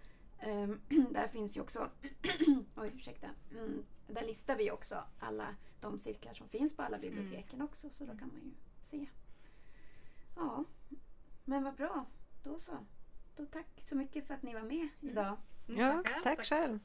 um, 0.47 0.81
där 1.13 1.29
finns 1.29 1.57
ju 1.57 1.61
också... 1.61 1.91
oj, 2.77 2.93
ursäkta. 2.95 3.29
Mm, 3.51 3.85
där 4.07 4.27
listar 4.27 4.57
vi 4.57 4.71
också 4.71 5.05
alla 5.19 5.55
de 5.81 5.99
cirklar 5.99 6.33
som 6.33 6.49
finns 6.49 6.77
på 6.77 6.83
alla 6.83 6.97
mm. 6.97 7.11
biblioteken 7.11 7.55
mm. 7.55 7.65
också. 7.65 7.91
Så 7.91 8.05
då 8.05 8.17
kan 8.17 8.29
man 8.29 8.41
ju 8.45 8.51
se. 8.83 9.07
Ja, 10.37 10.65
men 11.45 11.65
vad 11.65 11.75
bra. 11.75 12.05
Då 12.43 12.59
så. 12.59 12.73
Då 13.37 13.47
tack 13.47 13.67
så 13.79 13.97
mycket 13.97 14.27
för 14.27 14.35
att 14.35 14.43
ni 14.43 14.55
var 14.55 14.63
med 14.63 14.89
idag. 15.01 15.37
Mm. 15.69 15.81
Ja, 15.81 16.03
tack, 16.05 16.23
tack 16.23 16.47
själv. 16.47 16.79